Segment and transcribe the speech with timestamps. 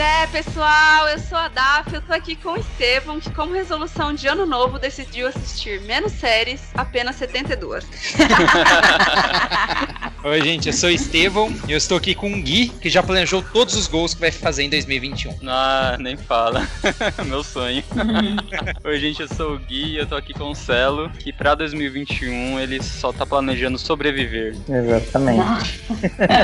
[0.00, 4.14] É, pessoal, eu sou a Daf, eu tô aqui com o Estevão, que como resolução
[4.14, 7.84] de ano novo decidiu assistir menos séries, apenas 72.
[10.30, 13.02] Oi, gente, eu sou o Estevão e eu estou aqui com o Gui, que já
[13.02, 15.34] planejou todos os gols que vai fazer em 2021.
[15.46, 16.68] Ah, nem fala.
[17.24, 17.82] Meu sonho.
[18.84, 21.54] Oi, gente, eu sou o Gui e eu tô aqui com o Celo, que pra
[21.54, 24.54] 2021 ele só tá planejando sobreviver.
[24.68, 25.80] Exatamente.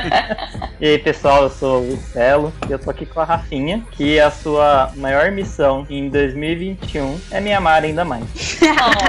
[0.80, 4.18] e aí, pessoal, eu sou o Celo e eu tô aqui com a Rafinha, que
[4.18, 8.24] a sua maior missão em 2021 é me amar ainda mais.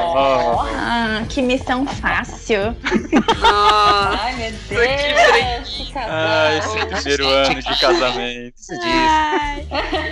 [0.01, 2.75] Oh, ah, que missão fácil.
[3.41, 5.91] Ai, meu que Deus.
[5.91, 8.55] que Ah, esse primeiro ano de casamento.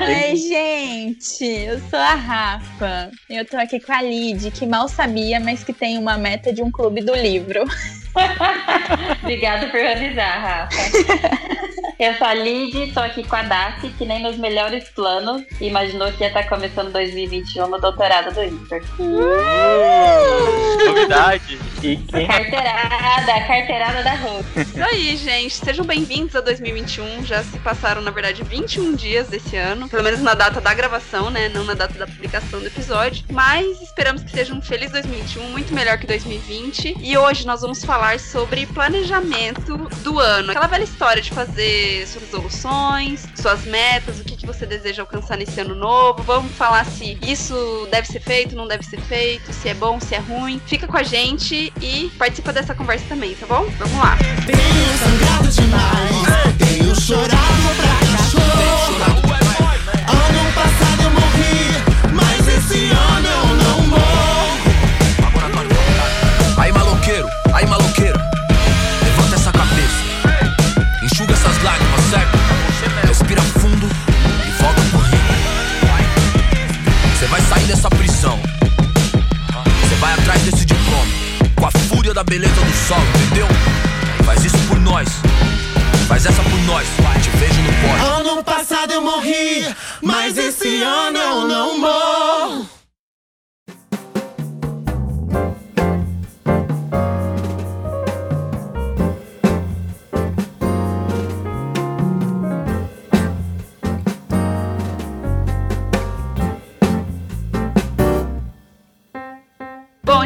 [0.02, 3.12] Ai, gente, eu sou a Rafa.
[3.30, 6.62] Eu tô aqui com a Lid, que mal sabia, mas que tem uma meta de
[6.62, 7.64] um clube do livro.
[9.22, 10.78] Obrigada por avisar, Rafa.
[12.00, 16.12] Eu sou a Lid, tô aqui com a Daci, que nem nos melhores planos imaginou
[16.12, 18.84] que ia estar começando 2021 no doutorado do Inter.
[20.86, 21.60] Novidade.
[21.82, 24.46] E quem Carteirada, carteirada da Rose.
[24.58, 25.56] isso aí, gente.
[25.56, 27.26] Sejam bem-vindos a 2021.
[27.26, 29.88] Já se passaram, na verdade, 21 dias desse ano.
[29.88, 31.48] Pelo menos na data da gravação, né?
[31.50, 33.24] Não na data da publicação do episódio.
[33.32, 36.98] Mas esperamos que seja um feliz 2021, muito melhor que 2020.
[37.00, 40.52] E hoje nós vamos falar sobre planejamento do ano.
[40.52, 45.38] Aquela velha história de fazer suas resoluções, suas metas, o que, que você deseja alcançar
[45.38, 46.22] nesse ano novo.
[46.24, 50.16] Vamos falar se isso deve ser feito, não deve ser feito, se é bom, se
[50.16, 50.62] é ruim.
[50.68, 53.66] Fica com a gente e participa dessa conversa também, tá bom?
[53.78, 54.18] Vamos lá.
[54.46, 57.94] Tenho sangrado demais, tenho chorado pra.
[60.14, 63.13] Ano passado eu morri, mas esse ano
[78.32, 81.06] você vai atrás desse diploma,
[81.56, 83.48] com a fúria da beleza do sol, entendeu?
[84.26, 85.10] Faz isso por nós,
[86.08, 86.88] faz essa por nós,
[87.22, 88.32] te vejo no pódio.
[88.32, 89.68] Ano passado eu morri,
[90.02, 92.83] mas esse ano eu não morro.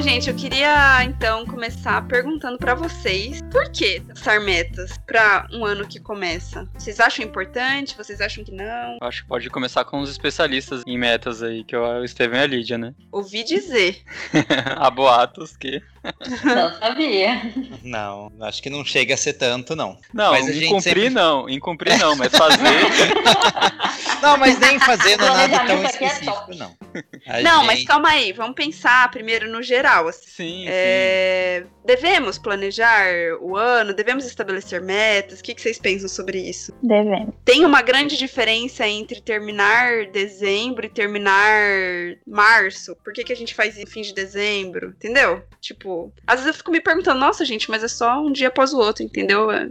[0.09, 5.85] Gente, eu queria então começar perguntando pra vocês por que traçar metas pra um ano
[5.85, 6.65] que começa?
[6.77, 7.93] Vocês acham importante?
[7.97, 8.99] Vocês acham que não?
[9.01, 12.41] Acho que pode começar com os especialistas em metas aí, que é o Estevam e
[12.41, 12.95] a Lídia, né?
[13.11, 14.01] Ouvi dizer.
[14.77, 15.83] Há boatos que.
[16.43, 17.41] Não sabia.
[17.83, 19.97] Não, acho que não chega a ser tanto, não.
[20.13, 22.57] Não, Mas a em gente cumprir sempre- não, em cumprir não, mas fazer.
[24.19, 26.57] Não, mas nem fazendo nada tão Planejamento aqui é específico, top.
[26.57, 26.75] não.
[27.27, 30.07] A não, mas gente- calma aí, vamos pensar primeiro no geral.
[30.07, 30.25] Assim.
[30.27, 30.65] sim, sim.
[30.67, 33.05] É, devemos planejar
[33.41, 33.93] o ano?
[33.93, 35.39] Devemos estabelecer metas?
[35.39, 36.73] O que, que vocês pensam sobre isso?
[36.81, 37.35] Devemos.
[37.45, 41.53] Tem uma grande diferença entre terminar dezembro e terminar
[42.25, 42.95] março?
[43.03, 44.89] Por que, que a gente faz no fim de dezembro?
[44.89, 45.43] Entendeu?
[45.61, 48.73] Tipo, às vezes eu fico me perguntando, nossa, gente, mas é só um dia após
[48.73, 49.51] o outro, entendeu?
[49.51, 49.69] É,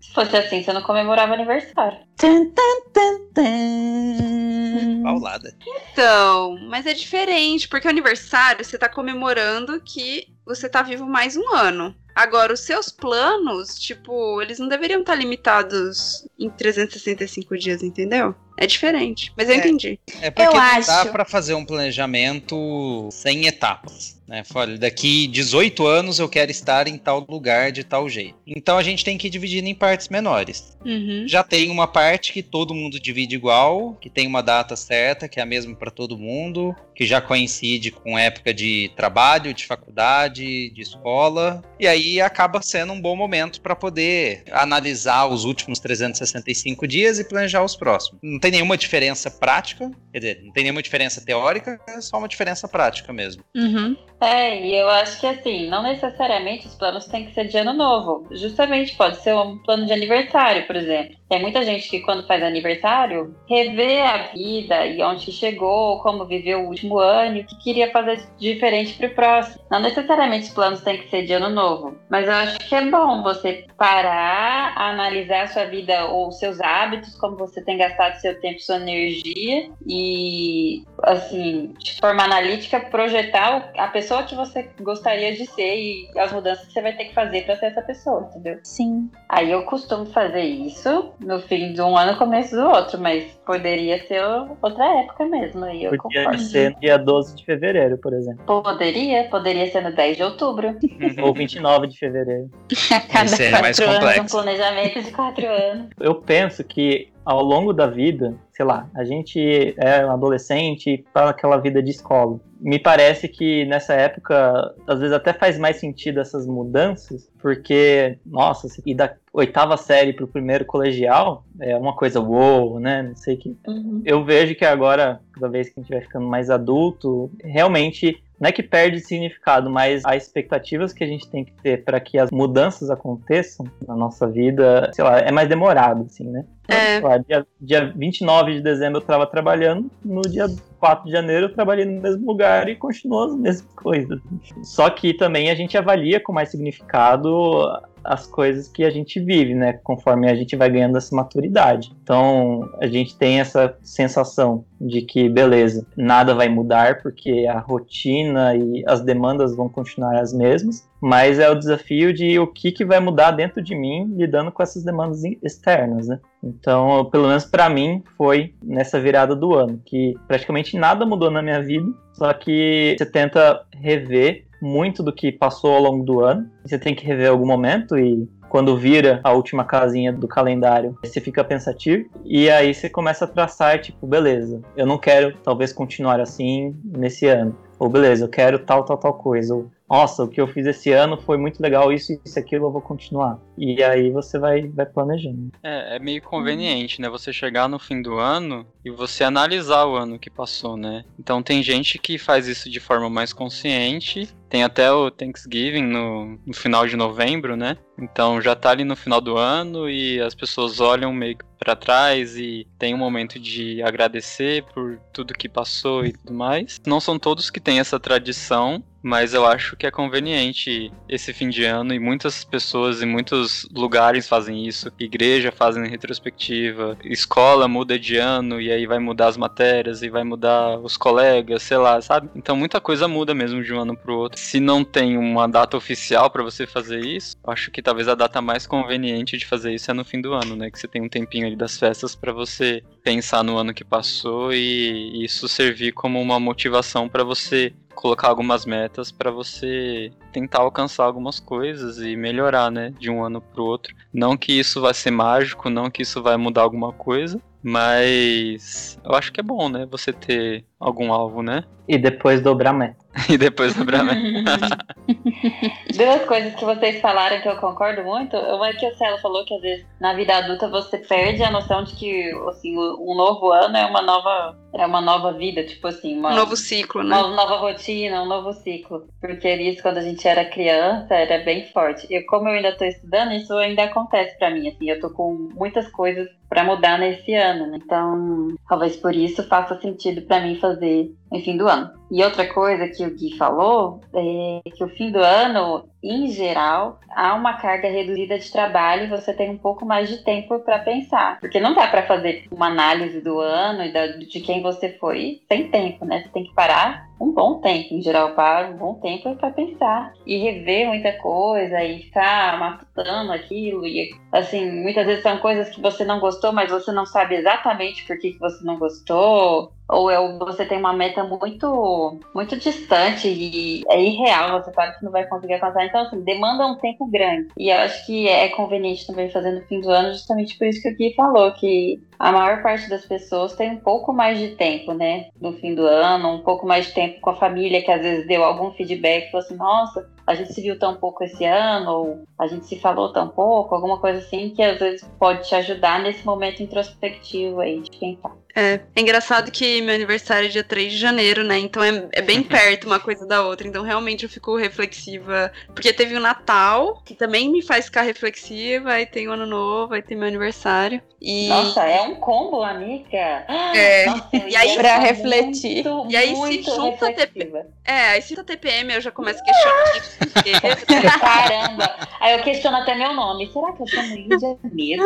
[0.00, 1.98] Se fosse assim, você não comemorava aniversário.
[2.16, 5.02] Tan, tan, tan, tan.
[5.02, 5.54] Paulada.
[5.92, 11.36] Então, mas é diferente, porque o aniversário você tá comemorando que você tá vivo mais
[11.36, 11.94] um ano.
[12.14, 18.34] Agora, os seus planos, tipo, eles não deveriam estar limitados em 365 dias, entendeu?
[18.60, 19.32] É diferente.
[19.36, 19.58] Mas eu É.
[19.58, 19.98] entendi.
[20.20, 21.10] É porque Eu não dá acho.
[21.10, 24.20] pra fazer um planejamento sem etapas.
[24.28, 24.44] Né?
[24.54, 28.36] Olha, daqui 18 anos eu quero estar em tal lugar de tal jeito.
[28.46, 30.76] Então a gente tem que ir dividindo em partes menores.
[30.86, 31.24] Uhum.
[31.26, 35.40] Já tem uma parte que todo mundo divide igual, que tem uma data certa, que
[35.40, 40.70] é a mesma para todo mundo, que já coincide com época de trabalho, de faculdade,
[40.70, 46.86] de escola, e aí acaba sendo um bom momento para poder analisar os últimos 365
[46.86, 48.20] dias e planejar os próximos.
[48.22, 52.18] Não tem tem nenhuma diferença prática, quer dizer, não tem nenhuma diferença teórica, é só
[52.18, 53.44] uma diferença prática mesmo.
[53.54, 53.96] Uhum.
[54.20, 57.72] É, e eu acho que assim, não necessariamente os planos têm que ser de ano
[57.72, 58.26] novo.
[58.32, 61.16] Justamente pode ser um plano de aniversário, por exemplo.
[61.28, 66.60] Tem muita gente que quando faz aniversário, revê a vida e onde chegou, como viveu
[66.60, 69.62] o último ano e o que queria fazer diferente pro próximo.
[69.70, 72.90] Não necessariamente os planos têm que ser de ano novo, mas eu acho que é
[72.90, 78.38] bom você parar, analisar a sua vida ou seus hábitos, como você tem gastado seu
[78.40, 85.46] tempo, sua energia e assim, de forma analítica projetar a pessoa que você gostaria de
[85.46, 88.58] ser e as mudanças que você vai ter que fazer para ser essa pessoa, entendeu?
[88.64, 89.10] Sim.
[89.28, 93.98] Aí eu costumo fazer isso no fim de um ano, começo do outro, mas poderia
[94.06, 94.22] ser
[94.62, 95.64] outra época mesmo.
[95.64, 96.42] Aí eu Podia concordo.
[96.42, 98.44] ser no dia 12 de fevereiro, por exemplo.
[98.62, 100.76] Poderia, poderia ser no 10 de outubro.
[101.22, 102.50] Ou 29 de fevereiro.
[102.92, 103.94] A cada Esse é quatro mais anos.
[103.94, 104.22] complexo.
[104.22, 105.86] Um planejamento de quatro anos.
[106.00, 111.30] Eu penso que ao longo da vida, sei lá, a gente é um adolescente para
[111.30, 112.40] aquela vida de escola.
[112.60, 118.66] Me parece que nessa época, às vezes até faz mais sentido essas mudanças, porque, nossa,
[118.84, 123.04] ir da oitava série para o primeiro colegial é uma coisa uou, né?
[123.04, 123.56] Não sei que.
[123.64, 124.02] Uhum.
[124.04, 128.48] Eu vejo que agora, cada vez que a gente vai ficando mais adulto, realmente não
[128.48, 132.18] é que perde significado, mas as expectativas que a gente tem que ter para que
[132.18, 136.46] as mudanças aconteçam na nossa vida, sei lá, é mais demorado, assim, né?
[136.66, 136.98] É.
[136.98, 140.46] Sei lá, dia, dia 29 de dezembro eu estava trabalhando, no dia
[140.78, 144.18] 4 de janeiro eu trabalhei no mesmo lugar e continuou as mesmas coisas.
[144.62, 147.68] Só que também a gente avalia com mais significado
[148.04, 149.74] as coisas que a gente vive, né?
[149.84, 151.92] Conforme a gente vai ganhando essa maturidade.
[152.02, 158.54] Então, a gente tem essa sensação de que, beleza, nada vai mudar porque a rotina
[158.56, 162.84] e as demandas vão continuar as mesmas, mas é o desafio de o que, que
[162.84, 166.18] vai mudar dentro de mim lidando com essas demandas externas, né?
[166.42, 171.42] Então, pelo menos para mim, foi nessa virada do ano, que praticamente nada mudou na
[171.42, 176.50] minha vida, só que você tenta rever muito do que passou ao longo do ano.
[176.64, 181.20] Você tem que rever algum momento e quando vira a última casinha do calendário, você
[181.20, 186.20] fica pensativo e aí você começa a traçar, tipo, beleza, eu não quero talvez continuar
[186.20, 187.56] assim nesse ano.
[187.78, 189.54] Ou beleza, eu quero tal, tal, tal coisa.
[189.54, 192.70] Ou, nossa, o que eu fiz esse ano foi muito legal, isso, isso, aquilo, eu
[192.70, 193.40] vou continuar.
[193.58, 195.50] E aí você vai, vai planejando.
[195.64, 197.08] É, é meio conveniente, né?
[197.08, 201.04] Você chegar no fim do ano e você analisar o ano que passou, né?
[201.18, 204.28] Então tem gente que faz isso de forma mais consciente.
[204.48, 207.76] Tem até o Thanksgiving no, no final de novembro, né?
[207.98, 212.36] Então já tá ali no final do ano e as pessoas olham meio pra trás
[212.38, 216.80] e tem um momento de agradecer por tudo que passou e tudo mais.
[216.86, 221.48] Não são todos que têm essa tradição, mas eu acho que é conveniente esse fim
[221.48, 224.92] de ano e muitas pessoas em muitos lugares fazem isso.
[224.98, 230.24] Igreja fazem retrospectiva, escola muda de ano e aí vai mudar as matérias e vai
[230.24, 232.28] mudar os colegas, sei lá, sabe?
[232.34, 234.38] Então muita coisa muda mesmo de um ano pro outro.
[234.38, 238.40] Se não tem uma data oficial pra você fazer isso, acho que talvez a data
[238.40, 240.70] mais conveniente de fazer isso é no fim do ano, né?
[240.70, 244.52] Que você tem um tempinho ali das festas pra você pensar no ano que passou
[244.52, 251.04] e isso servir como uma motivação pra você colocar algumas metas pra você tentar alcançar
[251.04, 253.94] algumas coisas e melhorar, né, de um ano pro outro.
[254.12, 259.14] Não que isso vai ser mágico, não que isso vai mudar alguma coisa, mas eu
[259.14, 261.62] acho que é bom, né, você ter algum alvo, né?
[261.86, 263.00] E depois dobrar a meta.
[263.28, 264.78] E depois dobrar a meta.
[265.96, 268.36] Duas coisas que vocês falaram que eu concordo muito.
[268.36, 271.50] Uma é que o Celo falou que às vezes na vida adulta você perde a
[271.50, 275.88] noção de que assim, um novo ano é uma nova, é uma nova vida, tipo
[275.88, 277.16] assim, uma, Um novo ciclo, né?
[277.16, 279.08] uma nova rotina, um novo ciclo.
[279.20, 282.06] Porque isso quando a gente era criança era bem forte.
[282.08, 285.48] E como eu ainda tô estudando, isso ainda acontece pra mim, assim, eu tô com
[285.54, 287.78] muitas coisas pra mudar nesse ano, né?
[287.82, 291.90] Então, talvez por isso faça sentido pra mim fazer fazer no fim do ano.
[292.10, 296.98] E outra coisa que o Gui falou é que o fim do ano, em geral,
[297.14, 300.80] há uma carga reduzida de trabalho e você tem um pouco mais de tempo para
[300.80, 301.38] pensar.
[301.38, 305.70] Porque não dá para fazer uma análise do ano e de quem você foi sem
[305.70, 306.22] tempo, né?
[306.22, 307.94] Você tem que parar um bom tempo.
[307.94, 313.30] Em geral, para um bom tempo para pensar e rever muita coisa e ficar matutando
[313.30, 313.86] aquilo.
[313.86, 318.04] E, assim, muitas vezes são coisas que você não gostou, mas você não sabe exatamente
[318.04, 323.28] por que, que você não gostou ou é, você tem uma meta muito muito distante
[323.28, 325.84] e é irreal, você sabe que não vai conseguir alcançar.
[325.84, 327.48] Então, assim, demanda um tempo grande.
[327.58, 330.82] E eu acho que é conveniente também fazer no fim do ano, justamente por isso
[330.82, 334.48] que o Gui falou, que a maior parte das pessoas tem um pouco mais de
[334.50, 335.28] tempo, né?
[335.40, 338.26] No fim do ano, um pouco mais de tempo com a família, que às vezes
[338.26, 342.24] deu algum feedback, falou assim, nossa, a gente se viu tão pouco esse ano, ou
[342.38, 346.02] a gente se falou tão pouco, alguma coisa assim, que às vezes pode te ajudar
[346.02, 348.39] nesse momento introspectivo aí de pensar.
[348.54, 351.58] É, é engraçado que meu aniversário é dia 3 de janeiro, né?
[351.58, 353.66] Então é, é bem perto uma coisa da outra.
[353.66, 355.52] Então realmente eu fico reflexiva.
[355.68, 358.92] Porque teve o Natal, que também me faz ficar reflexiva.
[358.92, 361.00] Aí tem o Ano Novo, aí tem meu aniversário.
[361.22, 361.48] E...
[361.48, 363.16] Nossa, é um combo, amiga.
[363.16, 364.06] É.
[364.10, 365.84] Nossa, E aí- Pra ficar refletir.
[365.86, 367.66] muito, E aí se junta reflexiva.
[367.84, 371.96] É, aí se tá TPM eu já começo a questionar Caramba!
[372.20, 373.50] Aí eu questiono até meu nome.
[373.52, 375.04] Será que eu chamo Lídia mesmo?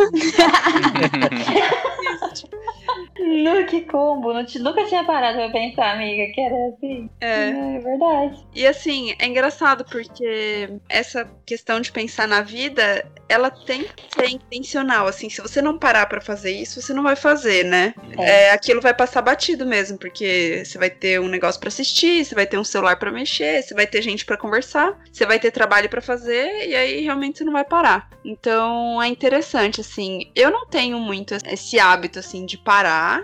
[3.42, 4.32] No que combo!
[4.32, 7.10] Não te- nunca tinha parado pra pensar, amiga, que era assim.
[7.20, 7.48] É.
[7.76, 8.46] É verdade.
[8.54, 14.28] E assim, é engraçado porque essa questão de pensar na vida, ela tem que ser
[14.30, 15.06] intencional.
[15.06, 17.94] Assim, se você não parar pra fazer isso, você não vai fazer, né?
[18.18, 18.44] É.
[18.44, 22.34] É, aquilo vai passar batido mesmo, porque você vai ter um negócio pra assistir, você
[22.34, 25.50] vai ter um celular pra mexer, você vai ter gente pra conversar, você vai ter
[25.50, 28.08] trabalho pra fazer e aí realmente você não vai parar.
[28.24, 30.30] Então é interessante assim.
[30.34, 33.23] Eu não tenho muito esse hábito assim de parar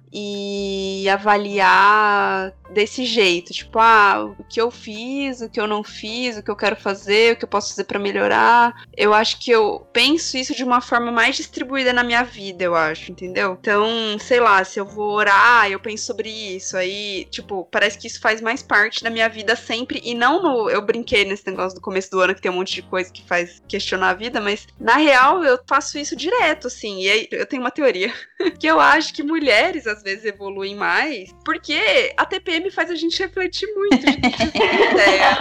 [0.13, 6.37] e avaliar desse jeito, tipo, ah, o que eu fiz, o que eu não fiz,
[6.37, 8.85] o que eu quero fazer, o que eu posso fazer pra melhorar.
[8.95, 12.75] Eu acho que eu penso isso de uma forma mais distribuída na minha vida, eu
[12.75, 13.57] acho, entendeu?
[13.59, 18.07] Então, sei lá, se eu vou orar, eu penso sobre isso, aí, tipo, parece que
[18.07, 20.69] isso faz mais parte da minha vida sempre, e não no.
[20.69, 23.23] Eu brinquei nesse negócio do começo do ano que tem um monte de coisa que
[23.27, 27.45] faz questionar a vida, mas na real eu faço isso direto, assim, e aí eu
[27.45, 28.13] tenho uma teoria
[28.59, 33.21] que eu acho que mulheres às vezes evoluem mais, porque a TPM faz a gente
[33.21, 35.35] refletir muito, ideia.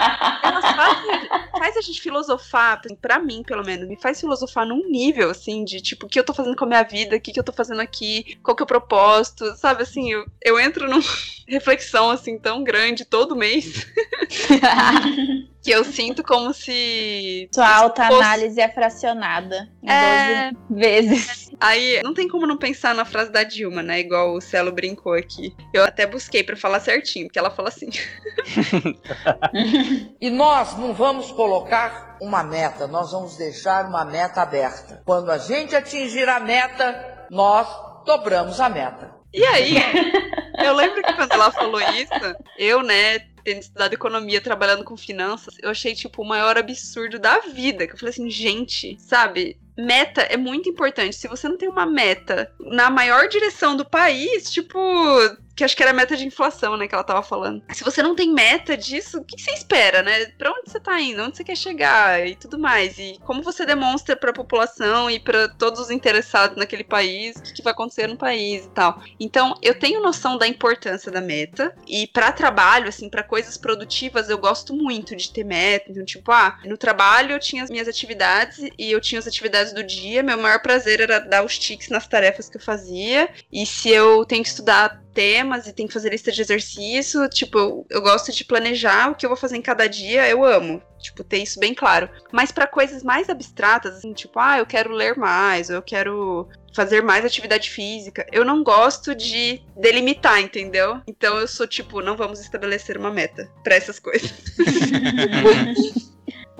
[0.74, 5.30] Fazem, faz a gente filosofar, assim, pra mim, pelo menos, me faz filosofar num nível,
[5.30, 7.40] assim, de tipo, o que eu tô fazendo com a minha vida, o que, que
[7.40, 11.02] eu tô fazendo aqui, qual que é o propósito, sabe, assim, eu, eu entro numa
[11.46, 13.86] reflexão, assim, tão grande todo mês,
[15.62, 17.48] que eu sinto como se...
[17.54, 20.52] Sua autoanálise é fracionada em É.
[20.52, 21.50] 12 vezes.
[21.60, 25.12] Aí, não tem como não pensar na frase da Dilma, né, igual o Celo brincou
[25.12, 25.54] aqui.
[25.72, 27.90] Eu até busquei pra falar certinho, porque ela fala assim,
[30.20, 35.02] E nós não vamos colocar uma meta, nós vamos deixar uma meta aberta.
[35.04, 37.66] Quando a gente atingir a meta, nós
[38.04, 39.19] dobramos a meta.
[39.32, 39.74] E aí,
[40.64, 45.56] eu lembro que quando ela falou isso, eu, né, tendo estudado economia, trabalhando com finanças,
[45.62, 47.86] eu achei, tipo, o maior absurdo da vida.
[47.86, 49.58] Que eu falei assim, gente, sabe?
[49.76, 51.16] Meta é muito importante.
[51.16, 54.78] Se você não tem uma meta na maior direção do país, tipo.
[55.60, 56.88] Que acho que era a meta de inflação, né?
[56.88, 57.62] Que ela tava falando.
[57.74, 60.24] Se você não tem meta disso, o que você espera, né?
[60.38, 61.22] Pra onde você tá indo?
[61.22, 62.26] Onde você quer chegar?
[62.26, 62.98] E tudo mais.
[62.98, 67.52] E como você demonstra pra população e pra todos os interessados naquele país o que,
[67.52, 69.02] que vai acontecer no país e tal.
[69.20, 71.76] Então, eu tenho noção da importância da meta.
[71.86, 75.90] E pra trabalho, assim, pra coisas produtivas, eu gosto muito de ter meta.
[75.90, 79.74] Então, tipo, ah, no trabalho eu tinha as minhas atividades e eu tinha as atividades
[79.74, 80.22] do dia.
[80.22, 83.28] Meu maior prazer era dar os tiques nas tarefas que eu fazia.
[83.52, 87.58] E se eu tenho que estudar temas e tenho que fazer lista de exercício, tipo,
[87.58, 90.82] eu, eu gosto de planejar o que eu vou fazer em cada dia, eu amo.
[90.98, 92.08] Tipo, ter isso bem claro.
[92.32, 96.48] Mas pra coisas mais abstratas, assim, tipo, ah, eu quero ler mais, ou eu quero
[96.74, 98.26] fazer mais atividade física.
[98.32, 101.02] Eu não gosto de delimitar, entendeu?
[101.06, 104.32] Então eu sou tipo, não vamos estabelecer uma meta pra essas coisas.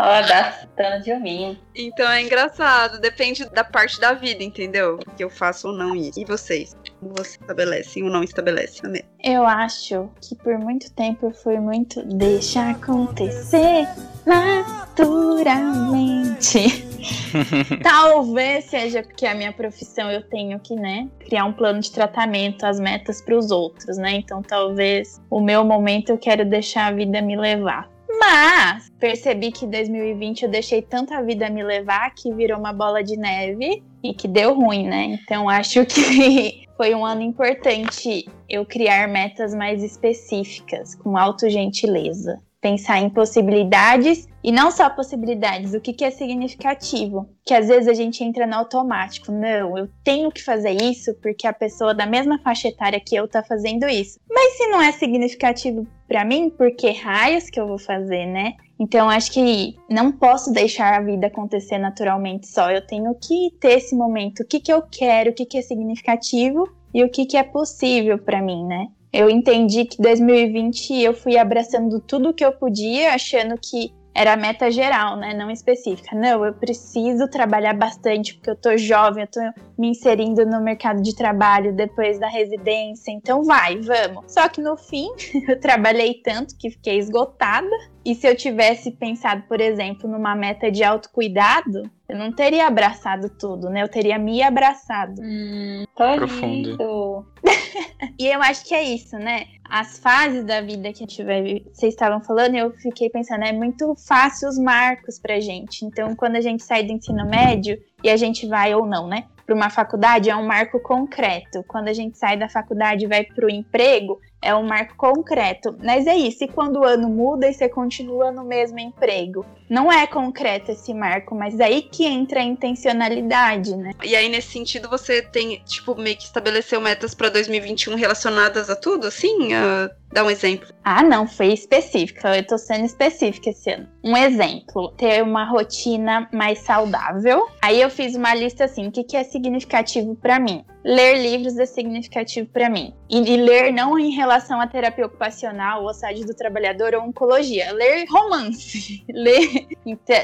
[0.01, 1.59] Ó, dá dano de ominho.
[1.75, 4.99] Então é engraçado, depende da parte da vida, entendeu?
[5.15, 6.19] Que eu faço ou não isso.
[6.19, 6.75] E vocês?
[7.01, 9.09] Como vocês estabelecem ou não estabelecem a meta?
[9.25, 13.89] Eu acho que por muito tempo eu fui muito deixa acontecer
[14.27, 16.85] naturalmente.
[17.83, 22.65] Talvez seja porque a minha profissão eu tenho que, né, criar um plano de tratamento,
[22.65, 24.17] as metas para os outros, né?
[24.17, 27.89] Então talvez o meu momento eu quero deixar a vida me levar.
[28.21, 32.73] Mas percebi que em 2020 eu deixei tanto a vida me levar que virou uma
[32.73, 35.19] bola de neve e que deu ruim, né?
[35.23, 42.39] Então acho que foi um ano importante eu criar metas mais específicas, com autogentileza.
[42.61, 47.29] Pensar em possibilidades e não só possibilidades, o que, que é significativo.
[47.45, 49.31] Que às vezes a gente entra no automático.
[49.31, 53.29] Não, eu tenho que fazer isso porque a pessoa da mesma faixa etária que eu
[53.29, 54.19] tá fazendo isso.
[54.29, 58.55] Mas se não é significativo para mim, por que raios que eu vou fazer, né?
[58.79, 62.71] Então acho que não posso deixar a vida acontecer naturalmente só.
[62.71, 64.41] Eu tenho que ter esse momento.
[64.41, 67.43] O que, que eu quero, o que, que é significativo e o que, que é
[67.43, 68.89] possível para mim, né?
[69.13, 74.37] Eu entendi que 2020 eu fui abraçando tudo que eu podia, achando que era a
[74.37, 75.35] meta geral, né?
[75.35, 76.15] Não específica.
[76.17, 79.41] Não, eu preciso trabalhar bastante porque eu tô jovem, eu tô
[79.79, 84.33] me inserindo no mercado de trabalho depois da residência, então vai, vamos.
[84.33, 85.09] Só que no fim,
[85.49, 87.71] eu trabalhei tanto que fiquei esgotada.
[88.05, 93.31] E se eu tivesse pensado, por exemplo, numa meta de autocuidado, Eu não teria abraçado
[93.39, 93.83] tudo, né?
[93.85, 95.23] Eu teria me abraçado.
[95.23, 96.71] Hum, Profundo.
[96.71, 97.27] lindo.
[98.19, 99.45] E eu acho que é isso, né?
[99.69, 101.63] As fases da vida que a gente vai.
[101.73, 105.85] Vocês estavam falando, eu fiquei pensando, é muito fácil os marcos pra gente.
[105.85, 109.27] Então, quando a gente sai do ensino médio e a gente vai ou não, né?
[109.47, 111.63] Para uma faculdade é um marco concreto.
[111.69, 115.77] Quando a gente sai da faculdade e vai para o emprego, é um marco concreto.
[115.83, 116.45] Mas é isso.
[116.45, 119.45] E quando o ano muda e você continua no mesmo emprego?
[119.69, 123.93] Não é concreto esse marco, mas aí que entra a intencionalidade, né?
[124.03, 128.77] E aí, nesse sentido, você tem, tipo, meio que estabeleceu metas pra 2021 relacionadas a
[128.77, 129.55] tudo, assim?
[129.55, 130.69] Ah, dá um exemplo.
[130.85, 132.37] Ah, não, foi específica.
[132.37, 133.89] Eu tô sendo específica esse ano.
[134.03, 137.47] Um exemplo, ter uma rotina mais saudável.
[137.63, 140.65] Aí eu fiz uma lista assim, o que, que é significativo pra mim?
[140.83, 142.95] Ler livros é significativo pra mim.
[143.09, 147.73] E, e ler não em relação à terapia ocupacional, ou saúde do trabalhador ou oncologia.
[147.73, 149.67] Ler romance, ler,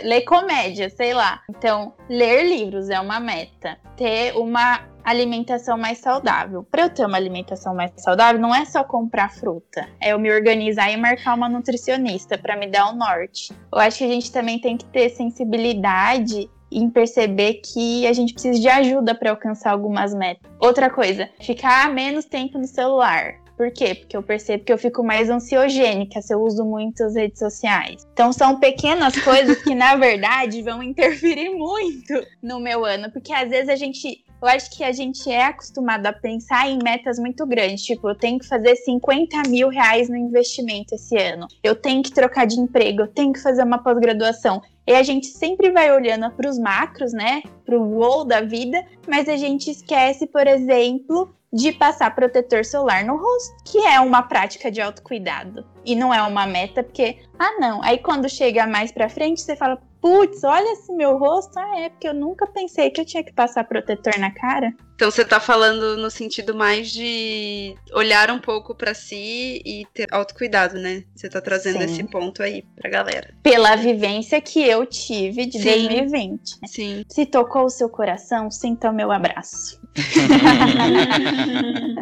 [0.02, 1.43] ler comédia, sei lá.
[1.50, 3.78] Então, ler livros é uma meta.
[3.97, 6.65] Ter uma alimentação mais saudável.
[6.65, 10.33] Para eu ter uma alimentação mais saudável, não é só comprar fruta, é eu me
[10.33, 13.55] organizar e marcar uma nutricionista para me dar o norte.
[13.73, 18.33] Eu acho que a gente também tem que ter sensibilidade em perceber que a gente
[18.33, 20.51] precisa de ajuda para alcançar algumas metas.
[20.59, 23.37] Outra coisa, ficar menos tempo no celular.
[23.57, 23.95] Por quê?
[23.95, 28.07] Porque eu percebo que eu fico mais ansiogênica se eu uso muito as redes sociais.
[28.13, 33.11] Então são pequenas coisas que, na verdade, vão interferir muito no meu ano.
[33.11, 36.78] Porque às vezes a gente eu acho que a gente é acostumado a pensar em
[36.83, 37.83] metas muito grandes.
[37.83, 41.47] Tipo, eu tenho que fazer 50 mil reais no investimento esse ano.
[41.62, 44.62] Eu tenho que trocar de emprego, eu tenho que fazer uma pós-graduação.
[44.87, 47.43] E a gente sempre vai olhando para os macros, né?
[47.64, 53.05] Para o gol da vida, mas a gente esquece, por exemplo, de passar protetor solar
[53.05, 55.64] no rosto, que é uma prática de autocuidado.
[55.85, 57.83] E não é uma meta, porque, ah, não.
[57.83, 61.59] Aí quando chega mais pra frente, você fala, putz, olha esse meu rosto.
[61.59, 64.73] Ah, é, porque eu nunca pensei que eu tinha que passar protetor na cara.
[64.95, 70.07] Então você tá falando no sentido mais de olhar um pouco pra si e ter
[70.11, 71.03] autocuidado, né?
[71.15, 71.85] Você tá trazendo Sim.
[71.85, 73.35] esse ponto aí pra galera.
[73.43, 75.89] Pela vivência que eu tive de Sim.
[75.89, 76.59] 2020.
[76.67, 77.05] Sim.
[77.09, 79.81] Se tocou o seu coração, sinta o meu abraço.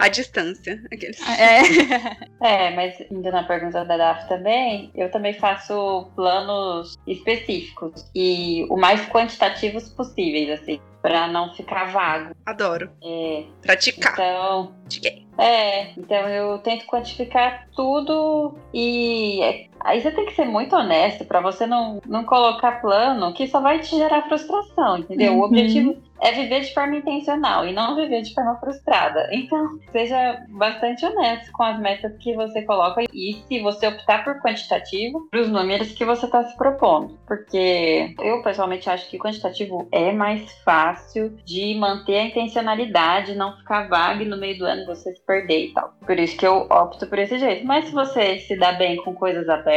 [0.00, 0.82] A distância.
[0.92, 1.20] Aqueles...
[1.28, 1.60] É.
[2.42, 8.78] É, mas indo na pergunta da Daf também, eu também faço planos específicos e o
[8.78, 12.34] mais quantitativos possíveis, assim, pra não ficar vago.
[12.46, 12.90] Adoro.
[13.04, 14.14] É, Praticar.
[14.14, 15.26] então, Pratiquei.
[15.36, 21.24] é, então eu tento quantificar tudo e é- aí você tem que ser muito honesto
[21.24, 25.32] pra você não, não colocar plano que só vai te gerar frustração, entendeu?
[25.34, 25.44] O Uhum.
[25.44, 29.28] objetivo é viver de forma intencional e não viver de forma frustrada.
[29.32, 34.38] Então, seja bastante honesto com as metas que você coloca e se você optar por
[34.42, 37.18] quantitativo, para os números que você está se propondo.
[37.26, 43.88] Porque eu pessoalmente acho que quantitativo é mais fácil de manter a intencionalidade, não ficar
[43.88, 45.94] vago e no meio do ano você se perder e tal.
[46.04, 47.66] Por isso que eu opto por esse jeito.
[47.66, 49.69] Mas se você se dá bem com coisas abertas,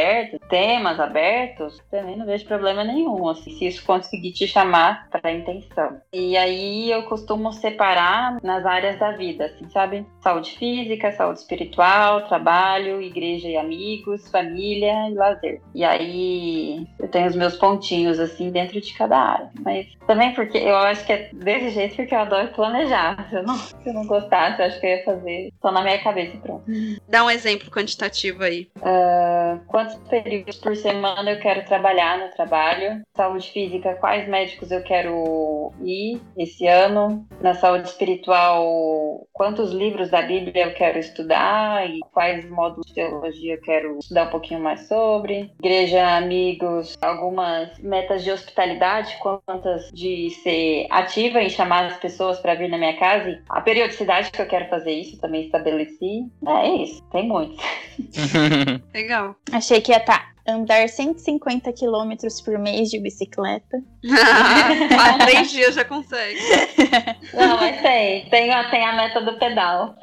[0.48, 5.32] temas abertos, também não vejo problema nenhum, assim, se isso conseguir te chamar para a
[5.32, 6.00] intenção.
[6.12, 10.06] E aí eu costumo separar nas áreas da vida, assim, sabe?
[10.20, 15.60] Saúde física, saúde espiritual, trabalho, igreja e amigos, família e lazer.
[15.74, 19.50] E aí eu tenho os meus pontinhos, assim, dentro de cada área.
[19.64, 23.26] Mas também porque eu acho que é desse jeito porque eu adoro planejar.
[23.28, 25.82] Se eu não, se eu não gostasse, eu acho que eu ia fazer só na
[25.82, 26.64] minha cabeça e pronto.
[27.08, 28.68] Dá um exemplo quantitativo aí.
[28.82, 33.02] Ah, quantos períodos por semana eu quero trabalhar no trabalho?
[33.14, 37.26] Saúde física, quais médicos eu quero ir esse ano?
[37.40, 43.54] Na saúde espiritual, quantos livros da Bíblia eu quero estudar e quais módulos de teologia
[43.54, 45.52] eu quero estudar um pouquinho mais sobre?
[45.58, 52.54] Igreja, amigos, algumas metas de hospitalidade, quantas de ser ativa em chamar as pessoas para
[52.54, 53.28] vir na minha casa?
[53.28, 56.26] E a periodicidade que eu quero fazer isso também estabeleci.
[56.46, 57.62] É isso, tem muitos.
[58.94, 59.36] Legal.
[59.52, 63.78] Achei que ia estar andar 150 quilômetros por mês de bicicleta.
[65.00, 66.38] Há três dias já consegue.
[67.32, 68.28] Não, mas tem.
[68.28, 69.94] Tem, a- tem a meta do pedal.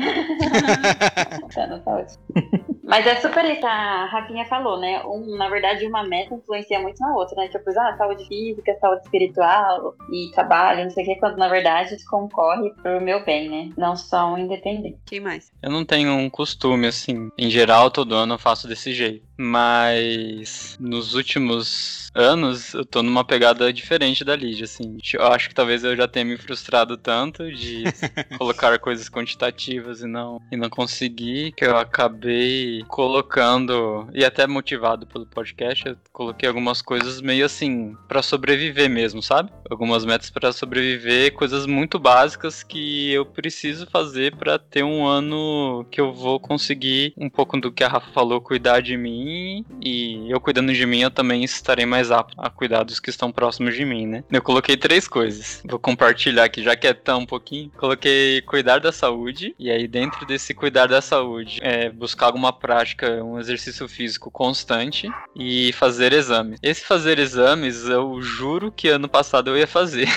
[1.54, 2.06] Tá, tá.
[2.84, 5.02] Mas é super isso que a Rafinha falou, né?
[5.06, 7.48] Um, na verdade, uma meta influencia muito na outra, né?
[7.48, 11.94] Tipo, ah, saúde física, saúde espiritual e trabalho, não sei o que, quando na verdade
[11.96, 13.70] isso concorre pro meu bem, né?
[13.78, 15.00] Não são independentes.
[15.06, 15.52] Quem mais?
[15.62, 17.30] Eu não tenho um costume, assim.
[17.38, 19.24] Em geral, todo ano eu faço desse jeito.
[19.44, 24.98] Mas nos últimos anos eu tô numa pegada diferente da Lídia, assim.
[25.14, 27.84] Eu acho que talvez eu já tenha me frustrado tanto de
[28.38, 35.08] colocar coisas quantitativas e não, e não conseguir, que eu acabei colocando, e até motivado
[35.08, 39.52] pelo podcast, eu coloquei algumas coisas meio assim, para sobreviver mesmo, sabe?
[39.72, 45.84] Algumas metas para sobreviver, coisas muito básicas que eu preciso fazer para ter um ano
[45.90, 49.31] que eu vou conseguir um pouco do que a Rafa falou, cuidar de mim
[49.82, 53.32] e eu cuidando de mim, eu também estarei mais apto a cuidar dos que estão
[53.32, 54.24] próximos de mim, né?
[54.32, 55.62] Eu coloquei três coisas.
[55.66, 57.72] Vou compartilhar aqui, já que é tão pouquinho.
[57.78, 63.24] Coloquei cuidar da saúde e aí dentro desse cuidar da saúde, é buscar alguma prática,
[63.24, 66.60] um exercício físico constante e fazer exames.
[66.62, 70.08] Esse fazer exames, eu juro que ano passado eu ia fazer.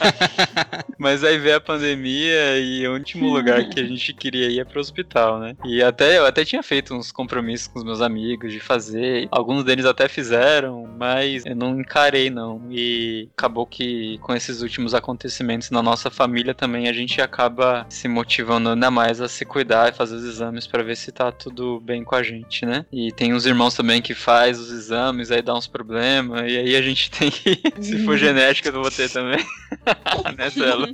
[0.98, 4.64] Mas aí veio a pandemia e o último lugar que a gente queria ir é
[4.64, 5.56] pro hospital, né?
[5.64, 9.28] E até eu até tinha feito uns compromissos com os meus amigos de fazer.
[9.30, 12.62] Alguns deles até fizeram, mas eu não encarei não.
[12.70, 18.08] E acabou que com esses últimos acontecimentos na nossa família também a gente acaba se
[18.08, 21.80] motivando ainda mais a se cuidar e fazer os exames para ver se tá tudo
[21.80, 22.84] bem com a gente, né?
[22.92, 26.76] E tem uns irmãos também que faz os exames, aí dá uns problemas, e aí
[26.76, 27.60] a gente tem que.
[27.80, 29.44] se for genética, eu vou ter também.
[30.36, 30.88] né, Celo?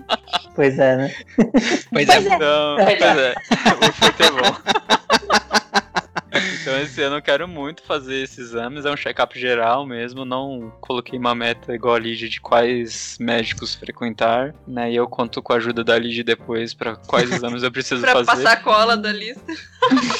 [0.54, 1.14] Pois é, né?
[1.92, 2.18] Pois é.
[2.18, 3.34] Então, pois é.
[3.88, 4.99] O foi é bom.
[6.60, 10.70] Então esse ano eu quero muito fazer esses exames, é um check-up geral mesmo, não
[10.80, 14.90] coloquei uma meta igual a Lígia de quais médicos frequentar, né?
[14.92, 18.12] E eu conto com a ajuda da Lígia depois para quais exames eu preciso pra
[18.12, 18.26] fazer.
[18.26, 19.52] passar a cola da lista.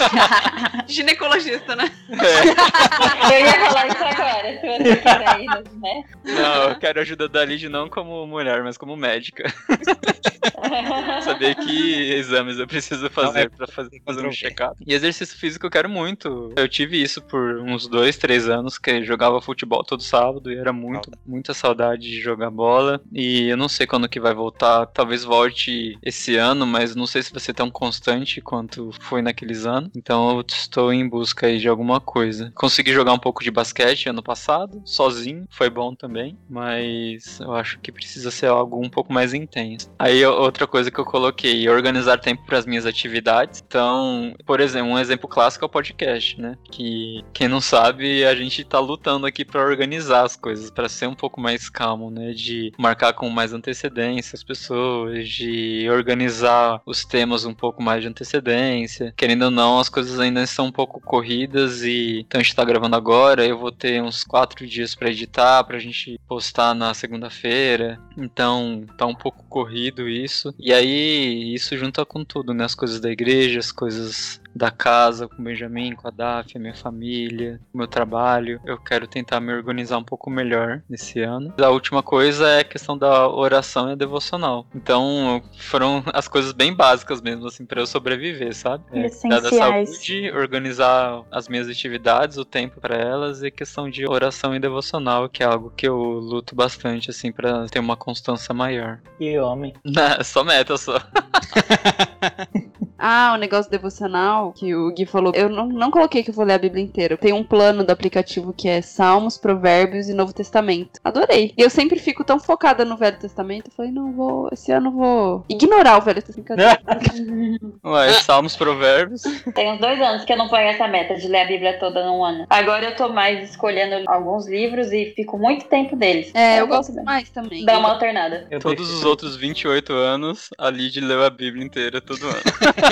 [0.89, 1.91] Ginecologista, né?
[2.09, 3.35] É.
[3.35, 6.05] Eu ia falar isso agora, se você quiser ir, né?
[6.25, 9.45] Não, eu quero a ajuda da Lígia não como mulher, mas como médica.
[11.23, 14.77] Saber que exames eu preciso fazer para fazer, fazer um check-up.
[14.87, 16.30] E exercício físico eu quero muito.
[16.57, 20.73] Eu tive isso por uns dois, três anos, que jogava futebol todo sábado e era
[20.73, 23.01] muito, muita saudade de jogar bola.
[23.13, 24.87] E eu não sei quando que vai voltar.
[24.87, 29.67] Talvez volte esse ano, mas não sei se vai ser tão constante quanto foi naqueles
[29.67, 29.91] anos.
[29.95, 32.53] Então eu estou em busca aí de alguma coisa.
[32.55, 37.79] Consegui jogar um pouco de basquete ano passado, sozinho, foi bom também, mas eu acho
[37.79, 39.91] que precisa ser algo um pouco mais intenso.
[39.99, 43.63] Aí outra coisa que eu coloquei, organizar tempo para as minhas atividades.
[43.67, 46.57] Então, por exemplo, um exemplo clássico é o podcast, né?
[46.71, 51.07] Que quem não sabe, a gente tá lutando aqui para organizar as coisas, para ser
[51.07, 52.33] um pouco mais calmo, né?
[52.33, 58.09] De marcar com mais antecedência as pessoas, de organizar os temas um pouco mais de
[58.09, 59.13] antecedência.
[59.17, 62.65] Querendo ou não, as coisas ainda são um pouco corridas e então a gente tá
[62.65, 68.01] gravando agora, eu vou ter uns quatro dias para editar, pra gente postar na segunda-feira.
[68.17, 70.55] Então, tá um pouco corrido isso.
[70.59, 72.65] E aí, isso junta com tudo, né?
[72.65, 76.61] As coisas da igreja, as coisas da casa, com o Benjamin, com a Daf, a
[76.61, 78.61] minha família, o meu trabalho.
[78.65, 81.53] Eu quero tentar me organizar um pouco melhor nesse ano.
[81.59, 84.67] A última coisa é a questão da oração e a devocional.
[84.75, 88.85] Então, foram as coisas bem básicas mesmo, assim, para eu sobreviver, sabe?
[88.93, 94.07] É, cuidar da saúde, organizar as minhas atividades, o tempo para elas e questão de
[94.09, 98.55] oração e devocional, que é algo que eu luto bastante, assim, para ter uma constância
[98.55, 99.01] maior.
[99.19, 99.75] Que homem.
[99.85, 100.99] Não, só meta, só.
[103.01, 105.33] Ah, o negócio devocional que o Gui falou.
[105.35, 107.17] Eu não, não coloquei que eu vou ler a Bíblia inteira.
[107.17, 111.01] Tem um plano do aplicativo que é Salmos, Provérbios e Novo Testamento.
[111.03, 111.55] Adorei.
[111.57, 113.69] E eu sempre fico tão focada no Velho Testamento.
[113.69, 114.49] Eu falei, não vou.
[114.53, 116.31] Esse ano eu vou ignorar o Velho Testamento.
[117.85, 119.23] Ué, Salmos, Provérbios.
[119.55, 122.05] Tem uns dois anos que eu não ponho essa meta de ler a Bíblia toda
[122.05, 122.47] num ano.
[122.51, 126.31] Agora eu tô mais escolhendo alguns livros e fico muito tempo deles.
[126.35, 127.65] É, eu, gosto mais também.
[127.65, 128.47] Dá uma alternada.
[128.51, 132.41] Eu Todos os outros 28 anos, a Lid leu a Bíblia inteira todo ano.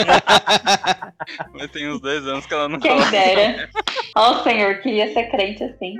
[1.52, 3.10] Mas tem uns dois anos que ela não Quem fala.
[3.10, 3.68] dera.
[4.16, 5.96] Ó, oh, Senhor, queria ser crente assim.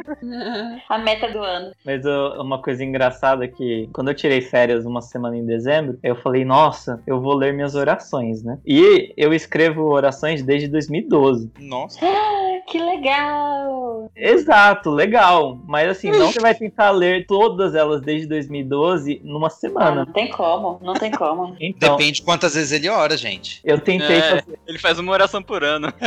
[0.88, 1.72] A meta do ano.
[1.84, 5.98] Mas uh, uma coisa engraçada é que quando eu tirei férias uma semana em dezembro,
[6.02, 8.58] eu falei, nossa, eu vou ler minhas orações, né?
[8.66, 11.52] E eu escrevo orações desde 2012.
[11.58, 11.98] Nossa.
[12.66, 14.10] Que legal!
[14.16, 15.58] Exato, legal.
[15.66, 20.04] Mas assim, não você vai tentar ler todas elas desde 2012 numa Ah, semana.
[20.04, 21.56] não tem como, não tem como.
[21.60, 23.60] Então, Depende de quantas vezes ele ora, gente.
[23.64, 24.58] eu tentei É, fazer.
[24.66, 25.92] ele faz uma oração por ano.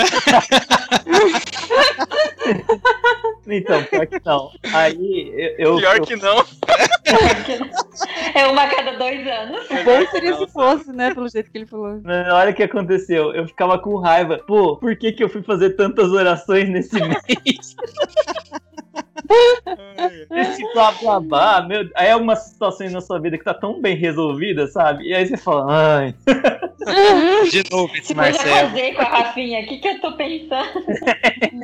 [3.51, 4.51] Então, pior que não.
[4.73, 5.77] Aí eu.
[5.77, 6.43] Pior eu- que não.
[8.33, 9.69] É uma a cada dois anos.
[9.69, 11.13] O bom seria se fosse, né?
[11.13, 11.99] Pelo jeito que ele falou.
[12.01, 14.37] Na hora que aconteceu, eu ficava com raiva.
[14.47, 17.75] Pô, por que, que eu fui fazer tantas orações nesse mês?
[20.31, 21.89] Esse blá blá blá, meu.
[21.95, 25.05] Aí é algumas situações na sua vida que tá tão bem resolvida, sabe?
[25.05, 26.15] E aí você fala, ai.
[27.51, 28.69] De novo esse Se for Marcelo.
[28.69, 30.71] fazer com a Rafinha, o que, que eu tô pensando?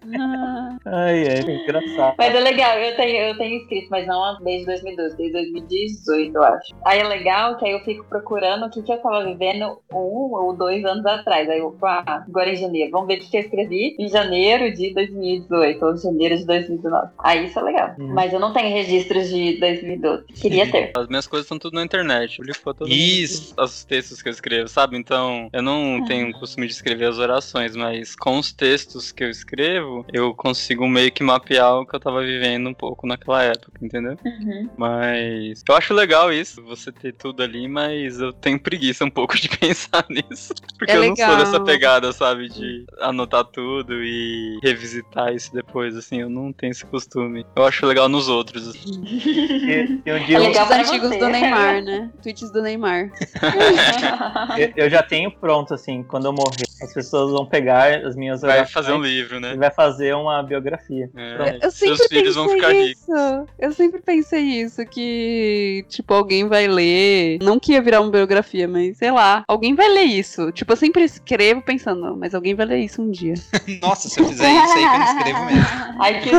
[0.86, 2.16] Ai, é engraçado.
[2.18, 6.44] Mas é legal, eu tenho, eu tenho escrito, mas não desde 2012, desde 2018, eu
[6.44, 6.76] acho.
[6.86, 10.34] Aí é legal que aí eu fico procurando o que, que eu tava vivendo um
[10.36, 11.50] ou dois anos atrás.
[11.50, 14.74] Aí eu, ah, agora em janeiro, vamos ver o que, que eu escrevi em janeiro
[14.74, 17.12] de 2018 ou janeiro de 2019.
[17.20, 17.96] Aí isso é legal.
[18.00, 18.14] Hum.
[18.14, 20.24] Mas eu não tenho registros de 2012.
[20.40, 20.92] Queria ter.
[20.96, 22.40] As minhas coisas estão tudo na internet.
[22.40, 23.54] Eu li foto todo Isso.
[23.58, 24.98] os textos que eu escrevo, sabe?
[24.98, 29.24] Então, eu não tenho o costume de escrever as orações, mas com os textos que
[29.24, 33.44] eu escrevo, eu consigo meio que mapear o que eu tava vivendo um pouco naquela
[33.44, 34.18] época, entendeu?
[34.24, 34.70] Uhum.
[34.78, 39.36] Mas eu acho legal isso, você ter tudo ali, mas eu tenho preguiça um pouco
[39.38, 40.54] de pensar nisso.
[40.78, 41.38] Porque É eu não sou legal.
[41.38, 42.50] dessa pegada, sabe?
[42.50, 47.07] De anotar tudo e revisitar isso depois, assim, eu não tenho esse costume.
[47.56, 48.76] Eu acho legal nos outros.
[48.86, 51.20] E, e um dia É eu, legal antigos você.
[51.20, 52.10] do Neymar, né?
[52.22, 53.10] Tweets do Neymar.
[54.58, 58.42] eu- eu já tenho pronto, assim, quando eu morrer, as pessoas vão pegar as minhas
[58.42, 59.54] Vai fazer um livro, né?
[59.54, 61.10] e vai fazer uma biografia.
[61.16, 63.02] É, Eu seus sempre filhos vão ficar pensei ricos.
[63.04, 63.48] isso.
[63.60, 67.40] Eu sempre pensei isso, que, tipo, alguém vai ler.
[67.42, 69.44] Não que ia virar uma biografia, mas sei lá.
[69.48, 70.52] Alguém vai ler isso.
[70.52, 73.34] Tipo, eu sempre escrevo pensando, mas alguém vai ler isso um dia.
[73.82, 75.68] Nossa, se eu fizer isso aí que eu não escrevo mesmo.
[76.00, 76.30] Aí que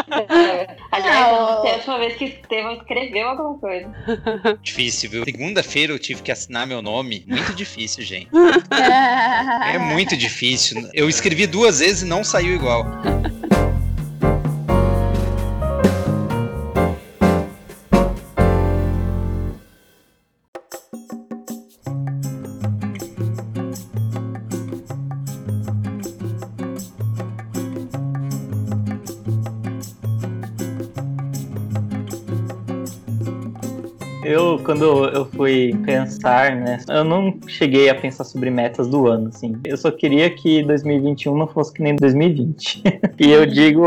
[0.00, 0.66] Escreve.
[0.92, 1.62] Aliás, eu Não.
[1.62, 3.90] sei a última vez que o Estevão escreveu alguma coisa.
[4.62, 5.24] Difícil, viu?
[5.24, 7.24] Segunda-feira eu tive que assinar meu nome.
[7.26, 8.28] Muito difícil, gente.
[9.72, 10.88] É muito difícil.
[10.92, 12.84] Eu escrevi duas vezes e não saiu igual.
[34.70, 35.72] quando eu fui
[36.04, 39.56] pensar, né, eu não cheguei a pensar sobre metas do ano, assim.
[39.64, 42.82] Eu só queria que 2021 não fosse que nem 2020.
[43.18, 43.84] e eu digo,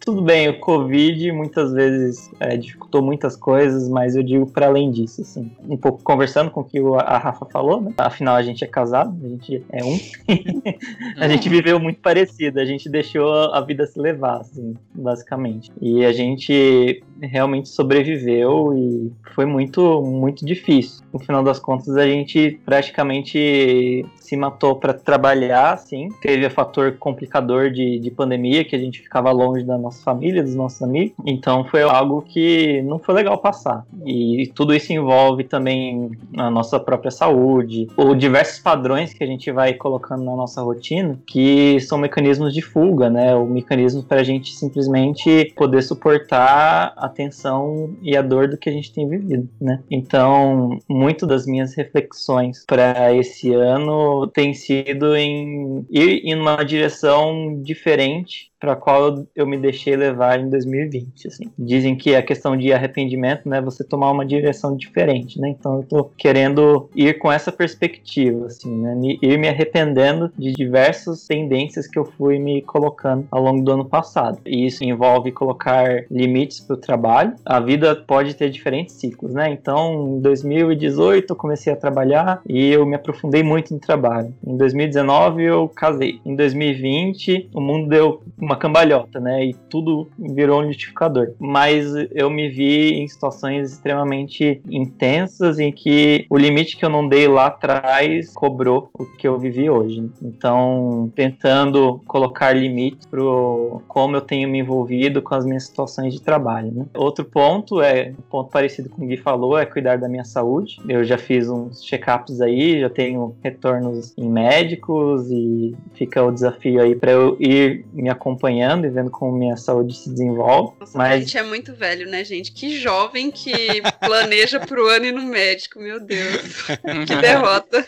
[0.00, 4.90] tudo bem, o Covid muitas vezes é, dificultou muitas coisas, mas eu digo para além
[4.90, 5.50] disso, assim.
[5.68, 7.92] Um pouco conversando com o que a Rafa falou, né?
[7.98, 9.98] Afinal, a gente é casado, a gente é um.
[11.18, 15.72] a gente viveu muito parecido, a gente deixou a vida se levar, assim, basicamente.
[15.80, 21.04] E a gente realmente sobreviveu e foi muito, muito difícil.
[21.12, 26.08] No final das contas, a gente praticamente se matou para trabalhar, assim.
[26.20, 30.42] Teve o fator complicador de, de pandemia, que a gente ficava longe da nossa família,
[30.42, 31.14] dos nossos amigos.
[31.24, 33.84] Então foi algo que não foi legal passar.
[34.04, 39.50] E tudo isso envolve também a nossa própria saúde, ou diversos padrões que a gente
[39.52, 43.34] vai colocando na nossa rotina, que são mecanismos de fuga, né?
[43.34, 48.68] O mecanismo para a gente simplesmente poder suportar a tensão e a dor do que
[48.68, 49.82] a gente tem vivido, né?
[49.90, 57.60] Então, muito das minhas reflexões para esse ano tem sido em ir em uma direção
[57.62, 61.44] diferente para qual eu me deixei levar em 2020, assim.
[61.56, 65.50] Dizem que a questão de arrependimento, né, você tomar uma direção diferente, né?
[65.50, 69.16] Então eu tô querendo ir com essa perspectiva, assim, né?
[69.22, 73.84] Ir me arrependendo de diversas tendências que eu fui me colocando ao longo do ano
[73.84, 74.40] passado.
[74.44, 77.34] E isso envolve colocar limites para o trabalho.
[77.44, 79.48] A vida pode ter diferentes ciclos, né?
[79.48, 84.34] Então, em 2018 eu comecei a trabalhar e eu me aprofundei muito no trabalho.
[84.44, 86.18] Em 2019 eu casei.
[86.26, 89.46] Em 2020 o mundo deu uma cambalhota, né?
[89.46, 91.32] E tudo virou um liquidificador.
[91.38, 97.08] Mas eu me vi em situações extremamente intensas em que o limite que eu não
[97.08, 100.08] dei lá atrás cobrou o que eu vivi hoje.
[100.22, 106.20] Então, tentando colocar limites pro como eu tenho me envolvido com as minhas situações de
[106.20, 106.86] trabalho, né?
[106.94, 110.78] Outro ponto é, um ponto parecido com o Gui falou, é cuidar da minha saúde.
[110.88, 116.80] Eu já fiz uns check-ups aí, já tenho retornos em médicos e fica o desafio
[116.80, 120.74] aí para eu ir me acompanhando e vendo como minha saúde se desenvolve.
[120.78, 122.52] Nossa, Mas- a gente é muito velho, né, gente?
[122.52, 123.50] Que jovem que
[124.00, 126.66] planeja pro ano ir no médico, meu Deus.
[127.06, 127.84] Que derrota.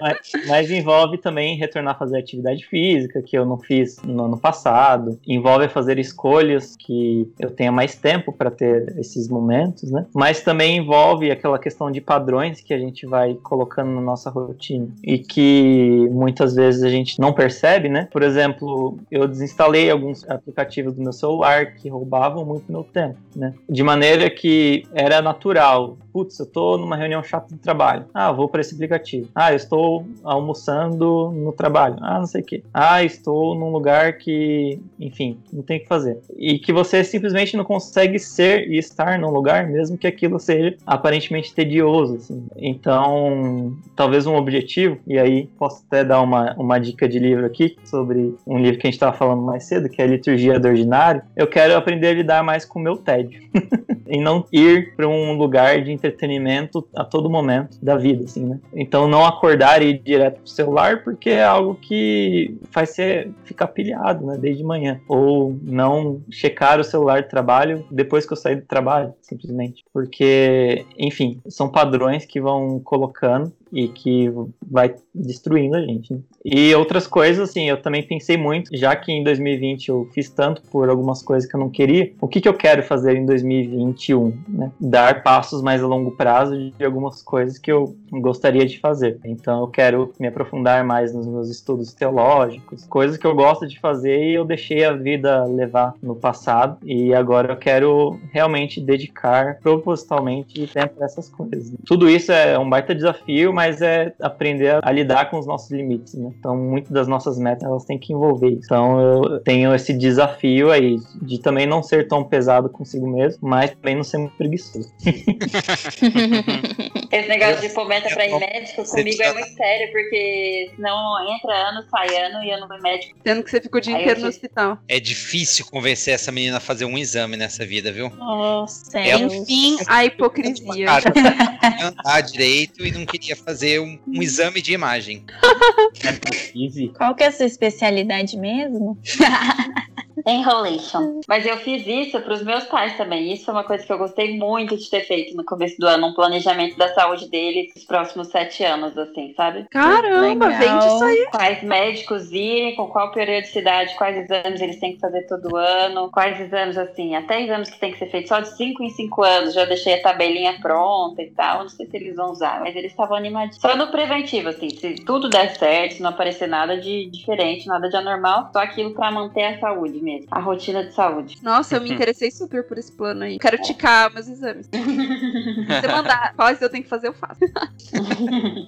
[0.00, 4.38] Mas, mas envolve também retornar a fazer atividade física, que eu não fiz no ano
[4.38, 5.18] passado.
[5.26, 10.06] Envolve fazer escolhas que eu tenha mais tempo para ter esses momentos, né?
[10.14, 14.88] Mas também envolve aquela questão de padrões que a gente vai colocando na nossa rotina
[15.04, 18.08] e que muitas vezes a gente não percebe, né?
[18.10, 23.16] Por exemplo, eu desinstalei instalei alguns aplicativos do meu celular que roubavam muito meu tempo,
[23.34, 23.54] né?
[23.68, 25.96] De maneira que era natural.
[26.12, 28.06] Putz, eu tô numa reunião chata de trabalho.
[28.12, 29.28] Ah, vou para esse aplicativo.
[29.34, 31.96] Ah, eu estou almoçando no trabalho.
[32.00, 32.62] Ah, não sei o quê.
[32.74, 36.18] Ah, estou num lugar que, enfim, não tem o que fazer.
[36.36, 40.76] E que você simplesmente não consegue ser e estar num lugar, mesmo que aquilo seja
[40.84, 42.44] aparentemente tedioso, assim.
[42.56, 47.76] Então, talvez um objetivo, e aí posso até dar uma, uma dica de livro aqui,
[47.84, 50.68] sobre um livro que a gente estava falando mais cedo, que é a Liturgia do
[50.68, 51.22] Ordinário.
[51.36, 53.40] Eu quero aprender a lidar mais com o meu tédio.
[54.10, 58.58] e não ir para um lugar de entretenimento a todo momento da vida, assim, né?
[58.74, 63.68] Então, não acordar e ir direto pro celular, porque é algo que faz você ficar
[63.68, 65.00] pilhado, né, desde manhã.
[65.06, 69.84] Ou não checar o celular de trabalho depois que eu sair do trabalho, simplesmente.
[69.92, 74.30] Porque, enfim, são padrões que vão colocando e que
[74.68, 76.12] vai destruindo a gente.
[76.12, 76.20] Né?
[76.44, 80.62] E outras coisas, assim, eu também pensei muito, já que em 2020 eu fiz tanto
[80.62, 84.38] por algumas coisas que eu não queria, o que, que eu quero fazer em 2021?
[84.48, 84.72] Né?
[84.80, 89.18] Dar passos mais a longo prazo de algumas coisas que eu gostaria de fazer.
[89.24, 93.78] Então eu quero me aprofundar mais nos meus estudos teológicos, coisas que eu gosto de
[93.78, 99.58] fazer e eu deixei a vida levar no passado e agora eu quero realmente dedicar
[99.60, 101.72] propositalmente tempo para essas coisas.
[101.84, 106.14] Tudo isso é um baita desafio, mas é aprender a lidar com os nossos limites,
[106.14, 106.30] né?
[106.38, 108.60] Então, muitas das nossas metas elas têm que envolver isso.
[108.64, 113.70] Então, eu tenho esse desafio aí de também não ser tão pesado consigo mesmo, mas
[113.72, 114.90] também não ser muito preguiçoso.
[117.12, 121.52] Esse negócio de pôr meta pra ir médico comigo é muito sério, porque senão entra
[121.68, 123.18] ano, sai ano e eu não vou médico.
[123.26, 124.78] Sendo que você ficou o dia Aí inteiro no hospital.
[124.88, 128.08] É difícil convencer essa menina a fazer um exame nessa vida, viu?
[128.10, 130.86] Nossa, Ela- Enfim, a hipocrisia.
[130.86, 133.49] Cara, não queria andar direito e não queria fazer
[133.80, 135.24] um, um exame de imagem.
[136.54, 136.88] Easy.
[136.96, 138.98] Qual que é a sua especialidade mesmo?
[140.26, 141.20] Enrolation.
[141.28, 143.32] Mas eu fiz isso pros meus pais também.
[143.32, 146.08] Isso foi uma coisa que eu gostei muito de ter feito no começo do ano,
[146.08, 149.66] um planejamento da saúde deles nos próximos sete anos, assim, sabe?
[149.70, 150.58] Caramba, Legal.
[150.58, 151.26] vende isso aí.
[151.30, 156.40] Quais médicos irem, com qual periodicidade, quais exames eles têm que fazer todo ano, quais
[156.40, 159.54] exames, assim, até exames que tem que ser feito só de 5 em 5 anos,
[159.54, 162.90] já deixei a tabelinha pronta e tal, não sei se eles vão usar, mas eles
[162.90, 163.60] estavam animadinhos.
[163.60, 167.88] Só no preventivo, assim, se tudo der certo, se não aparecer nada de diferente, nada
[167.88, 171.38] de anormal, só aquilo pra manter a saúde mesmo, a rotina de saúde.
[171.42, 173.38] Nossa, eu me interessei super por esse plano aí.
[173.38, 174.68] Quero ticar meus exames.
[174.72, 177.40] Se você mandar quais eu tenho que fazer, eu faço.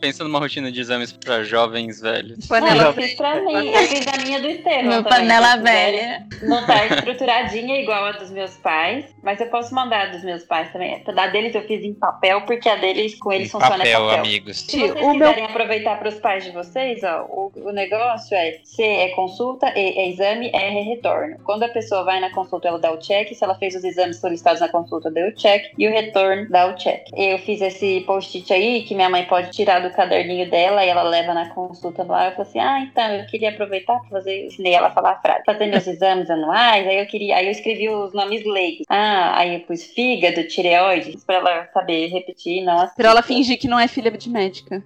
[0.00, 2.46] Pensa numa rotina de exames pra jovens velhos.
[2.46, 6.26] Panela eu fiz pra mim, eu fiz a minha do Estevão Meu também, panela velha.
[6.42, 10.44] Não tá estruturadinha igual a dos meus pais, mas eu posso mandar a dos meus
[10.44, 11.02] pais também.
[11.06, 14.06] A deles eu fiz em papel, porque a deles com eles Em funciona papel, em
[14.06, 14.18] papel.
[14.24, 14.60] amigos.
[14.60, 18.36] Se vocês O meu- quiserem aproveitar para os pais de vocês, ó, o, o negócio
[18.36, 21.31] é C é consulta, E é exame, R é retorno.
[21.44, 23.32] Quando a pessoa vai na consulta, ela dá o check.
[23.34, 25.72] Se ela fez os exames solicitados na consulta, deu o check.
[25.78, 27.06] E o retorno dá o check.
[27.16, 31.02] Eu fiz esse post-it aí, que minha mãe pode tirar do caderninho dela e ela
[31.02, 32.24] leva na consulta anual.
[32.24, 34.46] Eu falei assim, ah, então, eu queria aproveitar para fazer...
[34.46, 35.42] Ensinei ela a falar a frase.
[35.44, 37.36] Fazer meus exames anuais, aí eu queria...
[37.36, 38.84] Aí eu escrevi os nomes leigos.
[38.88, 42.94] Ah, aí eu pus fígado, tireoide, para ela saber repetir, não assim.
[42.96, 44.82] Pra ela fingir que não é filha de médica.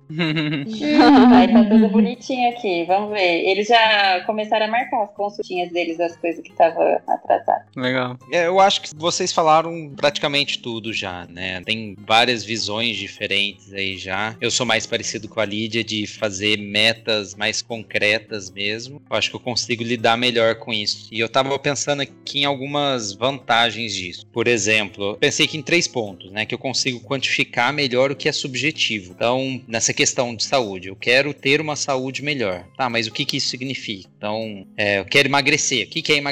[1.35, 3.48] Aí tá tudo bonitinho aqui, vamos ver.
[3.48, 7.64] Eles já começaram a marcar as consultinhas deles das coisas que tava atrasado.
[7.77, 8.18] Legal.
[8.31, 11.62] É, eu acho que vocês falaram praticamente tudo já, né?
[11.64, 14.37] Tem várias visões diferentes aí já.
[14.40, 19.03] Eu sou mais parecido com a Lídia de fazer metas mais concretas mesmo.
[19.09, 21.09] Eu acho que eu consigo lidar melhor com isso.
[21.12, 24.27] E eu tava pensando aqui em algumas vantagens disso.
[24.33, 26.46] Por exemplo, pensei aqui em três pontos, né?
[26.46, 29.12] Que eu consigo quantificar melhor o que é subjetivo.
[29.14, 32.64] Então, nessa questão de saúde, eu quero ter uma saúde melhor.
[32.77, 34.09] Tá, mas o que que isso significa?
[34.16, 35.87] Então, é, eu quero emagrecer.
[35.87, 36.25] O que que é emagrecer?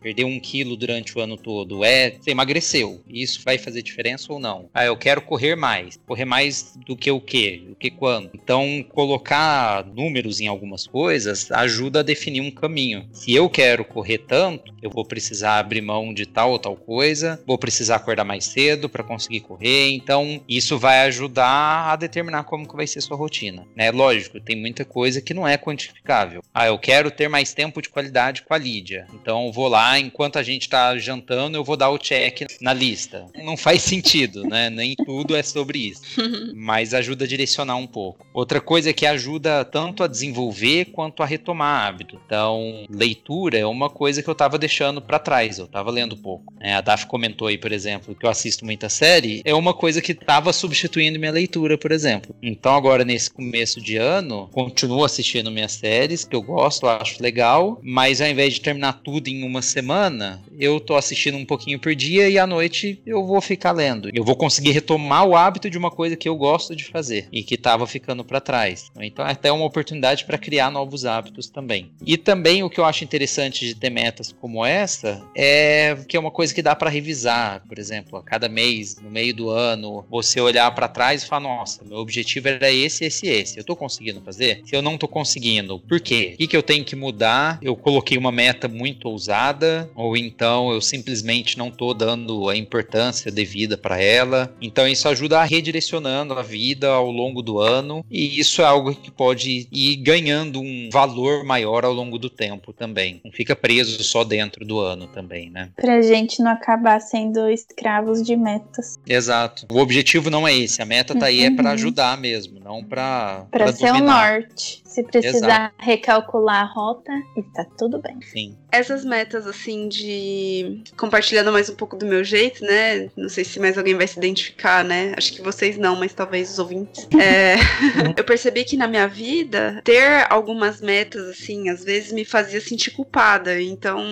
[0.00, 1.84] Perder um quilo durante o ano todo.
[1.84, 3.00] É, você emagreceu.
[3.08, 4.68] Isso vai fazer diferença ou não?
[4.74, 5.98] Ah, eu quero correr mais.
[6.06, 7.62] Correr mais do que o quê?
[7.68, 8.30] Do que quando?
[8.34, 13.08] Então, colocar números em algumas coisas ajuda a definir um caminho.
[13.12, 17.40] Se eu quero correr tanto, eu vou precisar abrir mão de tal ou tal coisa,
[17.46, 19.90] vou precisar acordar mais cedo para conseguir correr.
[19.90, 23.66] Então, isso vai ajudar a determinar como que vai ser sua rotina.
[23.76, 23.90] Né?
[23.90, 26.42] Lógico, tem muita coisa que não é quantificável.
[26.52, 29.06] Ah, eu quero ter mais tempo de qualidade com a Lídia.
[29.14, 32.72] Então, eu vou lá, enquanto a gente tá jantando, eu vou dar o check na
[32.72, 33.26] lista.
[33.42, 34.70] Não faz sentido, né?
[34.70, 36.02] Nem tudo é sobre isso.
[36.54, 38.26] Mas ajuda a direcionar um pouco.
[38.32, 42.20] Outra coisa que ajuda tanto a desenvolver quanto a retomar hábito.
[42.26, 46.52] Então, leitura é uma coisa que eu tava deixando para trás, eu tava lendo pouco.
[46.60, 50.00] É, a Daf comentou aí, por exemplo, que eu assisto muita série, é uma coisa
[50.00, 52.34] que tava substituindo minha leitura, por exemplo.
[52.42, 57.80] Então, agora nesse começo de ano, continuo assistindo minhas séries, que eu gosto, acho legal,
[57.82, 61.78] mas ao invés de terminar tudo tudo em uma semana, eu tô assistindo um pouquinho
[61.78, 64.10] por dia e à noite eu vou ficar lendo.
[64.12, 67.44] Eu vou conseguir retomar o hábito de uma coisa que eu gosto de fazer e
[67.44, 68.90] que estava ficando para trás.
[69.00, 71.92] Então, é até uma oportunidade para criar novos hábitos também.
[72.04, 76.20] E também o que eu acho interessante de ter metas como essa é que é
[76.20, 80.04] uma coisa que dá para revisar, por exemplo, a cada mês, no meio do ano,
[80.10, 83.58] você olhar para trás e falar: nossa, meu objetivo era esse, esse, esse.
[83.58, 84.62] Eu tô conseguindo fazer?
[84.64, 86.32] Se eu não tô conseguindo, por quê?
[86.34, 87.58] O que, que eu tenho que mudar?
[87.62, 93.30] Eu coloquei uma meta muito ousada, ou então eu simplesmente não tô dando a importância
[93.30, 94.52] devida para ela.
[94.60, 98.94] Então isso ajuda a redirecionando a vida ao longo do ano, e isso é algo
[98.94, 103.20] que pode ir ganhando um valor maior ao longo do tempo também.
[103.24, 105.70] Não fica preso só dentro do ano também, né?
[105.76, 108.98] Pra gente não acabar sendo escravos de metas.
[109.06, 109.66] Exato.
[109.70, 111.74] O objetivo não é esse, a meta tá aí é para Uhum.
[111.74, 114.40] ajudar mesmo, não para Pra ser o dominar.
[114.40, 114.81] norte.
[114.92, 118.20] Se precisar recalcular a rota, está tudo bem.
[118.20, 118.56] Sim.
[118.70, 120.82] Essas metas, assim, de.
[120.98, 123.10] Compartilhando mais um pouco do meu jeito, né?
[123.16, 125.14] Não sei se mais alguém vai se identificar, né?
[125.16, 127.08] Acho que vocês não, mas talvez os ouvintes.
[127.22, 127.54] É,
[128.18, 132.90] eu percebi que na minha vida, ter algumas metas, assim, às vezes me fazia sentir
[132.90, 133.60] culpada.
[133.60, 134.02] Então,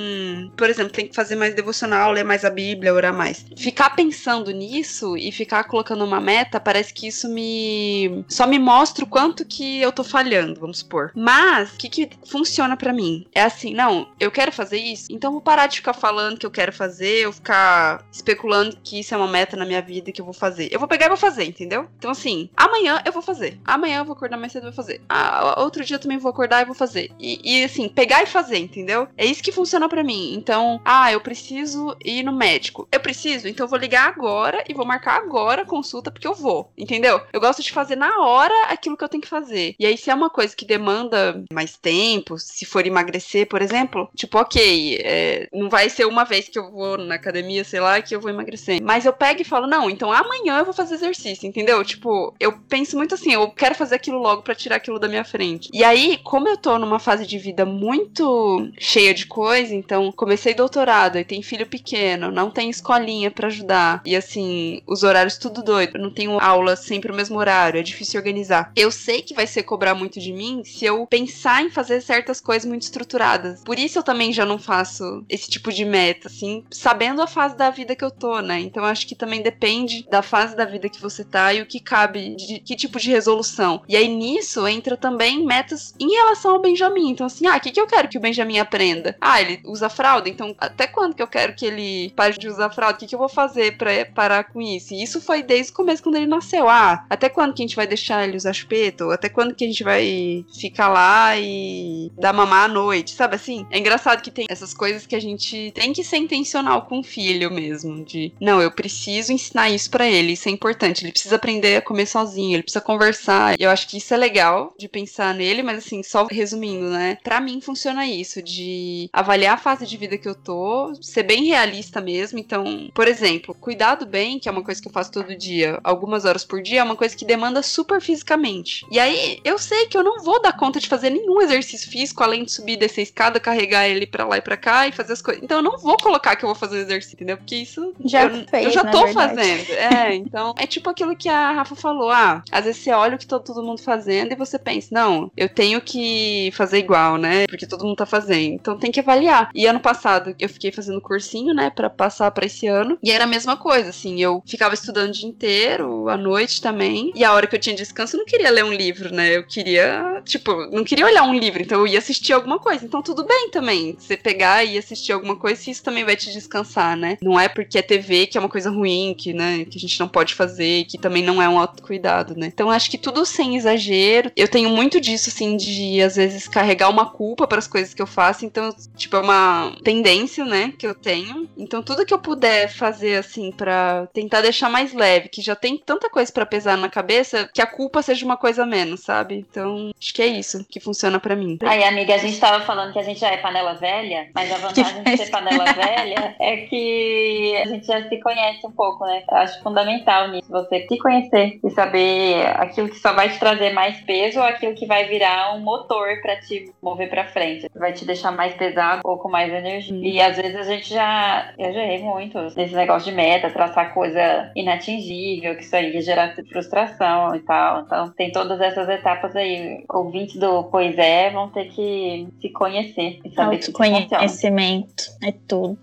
[0.57, 3.45] por exemplo, tem que fazer mais devocional, ler mais a Bíblia, orar mais.
[3.57, 8.25] Ficar pensando nisso e ficar colocando uma meta, parece que isso me.
[8.29, 11.11] só me mostra o quanto que eu tô falhando, vamos supor.
[11.15, 13.27] Mas, o que, que funciona pra mim?
[13.35, 16.51] É assim, não, eu quero fazer isso, então vou parar de ficar falando que eu
[16.51, 20.25] quero fazer, eu ficar especulando que isso é uma meta na minha vida que eu
[20.25, 20.69] vou fazer.
[20.71, 21.89] Eu vou pegar e vou fazer, entendeu?
[21.99, 23.59] Então, assim, amanhã eu vou fazer.
[23.65, 25.01] Amanhã eu vou acordar mais cedo e vou fazer.
[25.09, 27.11] Ah, outro dia eu também vou acordar e vou fazer.
[27.19, 29.09] E, e, assim, pegar e fazer, entendeu?
[29.17, 30.35] É isso que funciona pra mim.
[30.35, 32.89] Então, ah, eu preciso ir no médico.
[32.93, 36.35] Eu preciso, então eu vou ligar agora e vou marcar agora a consulta porque eu
[36.35, 37.21] vou, entendeu?
[37.33, 39.75] Eu gosto de fazer na hora aquilo que eu tenho que fazer.
[39.79, 44.11] E aí, se é uma coisa que demanda mais tempo, se for emagrecer, por exemplo,
[44.15, 48.03] tipo, ok, é, não vai ser uma vez que eu vou na academia, sei lá,
[48.03, 48.79] que eu vou emagrecer.
[48.83, 51.83] Mas eu pego e falo, não, então amanhã eu vou fazer exercício, entendeu?
[51.83, 55.25] Tipo, eu penso muito assim, eu quero fazer aquilo logo pra tirar aquilo da minha
[55.25, 55.71] frente.
[55.73, 60.53] E aí, como eu tô numa fase de vida muito cheia de coisa, então comecei
[60.53, 64.03] doutorado e tem filho pequeno, não tem escolinha pra ajudar.
[64.05, 65.99] E assim, os horários tudo doido.
[65.99, 68.71] Não tenho aula sempre no mesmo horário, é difícil organizar.
[68.77, 72.41] Eu sei que vai ser cobrar muito de mim se eu pensar em fazer certas
[72.41, 73.63] coisas muito estruturadas.
[73.63, 77.57] Por isso eu também já não faço esse tipo de meta, assim, sabendo a fase
[77.57, 78.61] da vida que eu tô, né?
[78.61, 81.81] Então acho que também depende da fase da vida que você tá e o que
[81.81, 83.83] cabe, de que tipo de resolução.
[83.89, 87.11] E aí nisso entra também metas em relação ao Benjamin.
[87.11, 89.17] Então, assim, ah, o que, que eu quero que o Benjamin aprenda?
[89.21, 92.71] Ah, ele usa fralda, então até quando que eu quero que ele pare de usar
[92.71, 92.97] fralda?
[92.97, 94.95] O que, que eu vou fazer pra parar com isso?
[94.95, 96.69] E isso foi desde o começo, quando ele nasceu.
[96.69, 99.05] Ah, até quando que a gente vai deixar ele usar chupeta?
[99.05, 103.13] Ou até quando que a gente vai ficar lá e dar mamar à noite?
[103.13, 103.67] Sabe assim?
[103.71, 107.05] É engraçado que tem essas coisas que a gente tem que ser intencional com o
[107.05, 108.05] filho mesmo.
[108.05, 111.05] De, não, eu preciso ensinar isso pra ele, isso é importante.
[111.05, 113.61] Ele precisa aprender a comer sozinho, ele precisa conversar.
[113.61, 117.19] Eu acho que isso é legal de pensar nele, mas assim, só resumindo, né?
[117.23, 121.45] Pra mim funciona isso, de avaliar a fase de vida que eu tô, ser bem
[121.45, 122.39] realista mesmo.
[122.39, 125.79] Então, por exemplo, cuidar do bem, que é uma coisa que eu faço todo dia,
[125.83, 128.85] algumas horas por dia, é uma coisa que demanda super fisicamente.
[128.91, 132.23] E aí, eu sei que eu não vou dar conta de fazer nenhum exercício físico,
[132.23, 134.93] além de subir e descer a escada, carregar ele pra lá e pra cá e
[134.93, 135.43] fazer as coisas.
[135.43, 137.37] Então, eu não vou colocar que eu vou fazer exercício, entendeu?
[137.37, 139.71] Porque isso Já eu, fez, eu já tô fazendo.
[139.73, 142.11] É, então, é tipo aquilo que a Rafa falou.
[142.11, 145.31] Ah, às vezes você olha o que tá todo mundo fazendo e você pensa, não,
[145.37, 147.47] eu tenho que fazer igual, né?
[147.47, 148.55] Porque todo mundo tá fazendo.
[148.55, 149.51] Então tem que avaliar.
[149.55, 152.99] E ano passado eu fiquei fazendo cursinho, né, Pra passar pra esse ano.
[153.03, 157.13] E era a mesma coisa, assim, eu ficava estudando o dia inteiro, à noite também.
[157.15, 159.37] E a hora que eu tinha descanso, eu não queria ler um livro, né?
[159.37, 162.85] Eu queria, tipo, não queria olhar um livro, então eu ia assistir alguma coisa.
[162.85, 166.97] Então tudo bem também, você pegar e assistir alguma coisa, isso também vai te descansar,
[166.97, 167.19] né?
[167.23, 169.99] Não é porque é TV que é uma coisa ruim, que, né, que a gente
[169.99, 172.47] não pode fazer, que também não é um autocuidado, né?
[172.47, 174.31] Então acho que tudo sem exagero.
[174.37, 178.03] Eu tenho muito disso, assim, de às vezes carregar uma culpa para as coisas que
[178.03, 178.45] eu faço.
[178.45, 181.49] Então, tipo, é uma tendência, né, que eu tenho.
[181.57, 185.79] Então tudo que eu puder fazer, assim, para tentar deixar mais leve, que já tem
[185.79, 189.35] tanta coisa para pesar na cabeça, que a culpa seja uma coisa menos, sabe?
[189.35, 191.59] Então, acho que é isso que funciona para mim.
[191.63, 194.57] Aí, amiga, a gente tava falando que a gente já é panela velha, mas a
[194.57, 199.23] vantagem de ser panela velha é que a gente já se conhece um pouco, né?
[199.31, 203.73] Eu acho fundamental nisso, você se conhecer e saber aquilo que só vai te trazer
[203.73, 207.69] mais peso ou aquilo que vai virar um motor pra te mover pra frente.
[207.75, 209.97] Vai te deixar mais pesado ou com mais energia.
[210.01, 211.53] E às vezes a gente já.
[211.59, 216.01] Eu já errei muito nesse negócio de meta, traçar coisa inatingível, que isso aí ia
[216.01, 217.83] gerar frustração e tal.
[217.83, 219.85] Então tem todas essas etapas aí.
[219.93, 223.57] Ouvintes do Pois é vão ter que se conhecer e saber.
[223.57, 225.77] Autoconhecimento é tudo.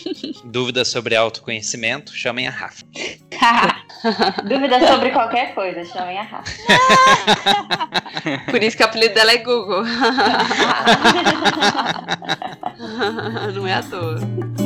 [0.44, 2.84] Dúvidas sobre autoconhecimento, chamem a Rafa.
[4.44, 6.52] Dúvidas sobre qualquer coisa, chamem a Rafa.
[8.50, 9.82] Por isso que o apelido dela é Google.
[13.54, 14.63] Não é à toa.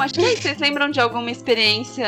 [0.00, 0.42] Bom, acho que é isso.
[0.42, 2.06] Vocês lembram de alguma experiência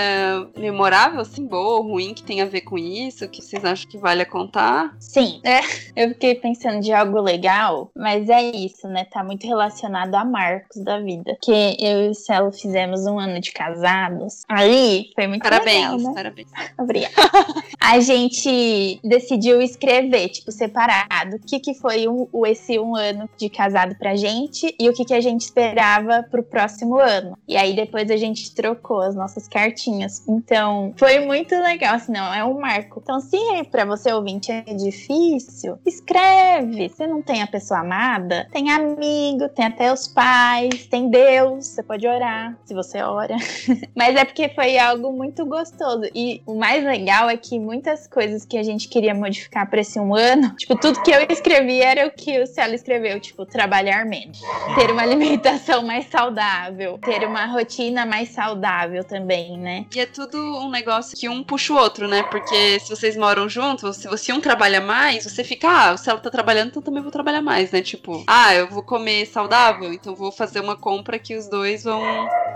[0.57, 3.29] memorável, assim, boa ou ruim, que tem a ver com isso?
[3.29, 4.97] Que vocês acham que vale a contar?
[4.99, 5.61] Sim, é.
[5.95, 9.05] Eu fiquei pensando de algo legal, mas é isso, né?
[9.05, 11.37] Tá muito relacionado a marcos da vida.
[11.43, 14.43] Que eu e o Celo fizemos um ano de casados.
[14.49, 16.13] Aí foi muito Parabéns, legal, né?
[16.15, 16.49] parabéns.
[16.79, 17.13] Obrigada.
[17.79, 23.29] A gente decidiu escrever, tipo, separado, o que, que foi o, o- esse um ano
[23.37, 27.37] de casado pra gente e o que, que a gente esperava pro próximo ano.
[27.47, 30.23] E aí depois a gente trocou as nossas cartinhas.
[30.29, 33.01] Então, foi muito legal, assim, não, é um marco.
[33.03, 33.37] Então, se
[33.71, 36.89] pra você ouvinte é difícil, escreve.
[36.89, 41.83] Se não tem a pessoa amada, tem amigo, tem até os pais, tem Deus, você
[41.83, 43.37] pode orar, se você ora.
[43.97, 46.09] Mas é porque foi algo muito gostoso.
[46.15, 49.99] E o mais legal é que muitas coisas que a gente queria modificar para esse
[49.99, 54.05] um ano, tipo, tudo que eu escrevi era o que o Cielo escreveu, tipo, trabalhar
[54.07, 54.41] menos,
[54.75, 57.72] ter uma alimentação mais saudável, ter uma rotina
[58.07, 59.87] mais saudável também, né?
[59.95, 62.23] E é tudo um negócio que um puxa o outro, né?
[62.25, 66.21] Porque se vocês moram juntos, se você um trabalha mais, você fica, ah, o Celo
[66.21, 67.81] tá trabalhando, então também vou trabalhar mais, né?
[67.83, 72.03] Tipo, ah, eu vou comer saudável, então vou fazer uma compra que os dois vão,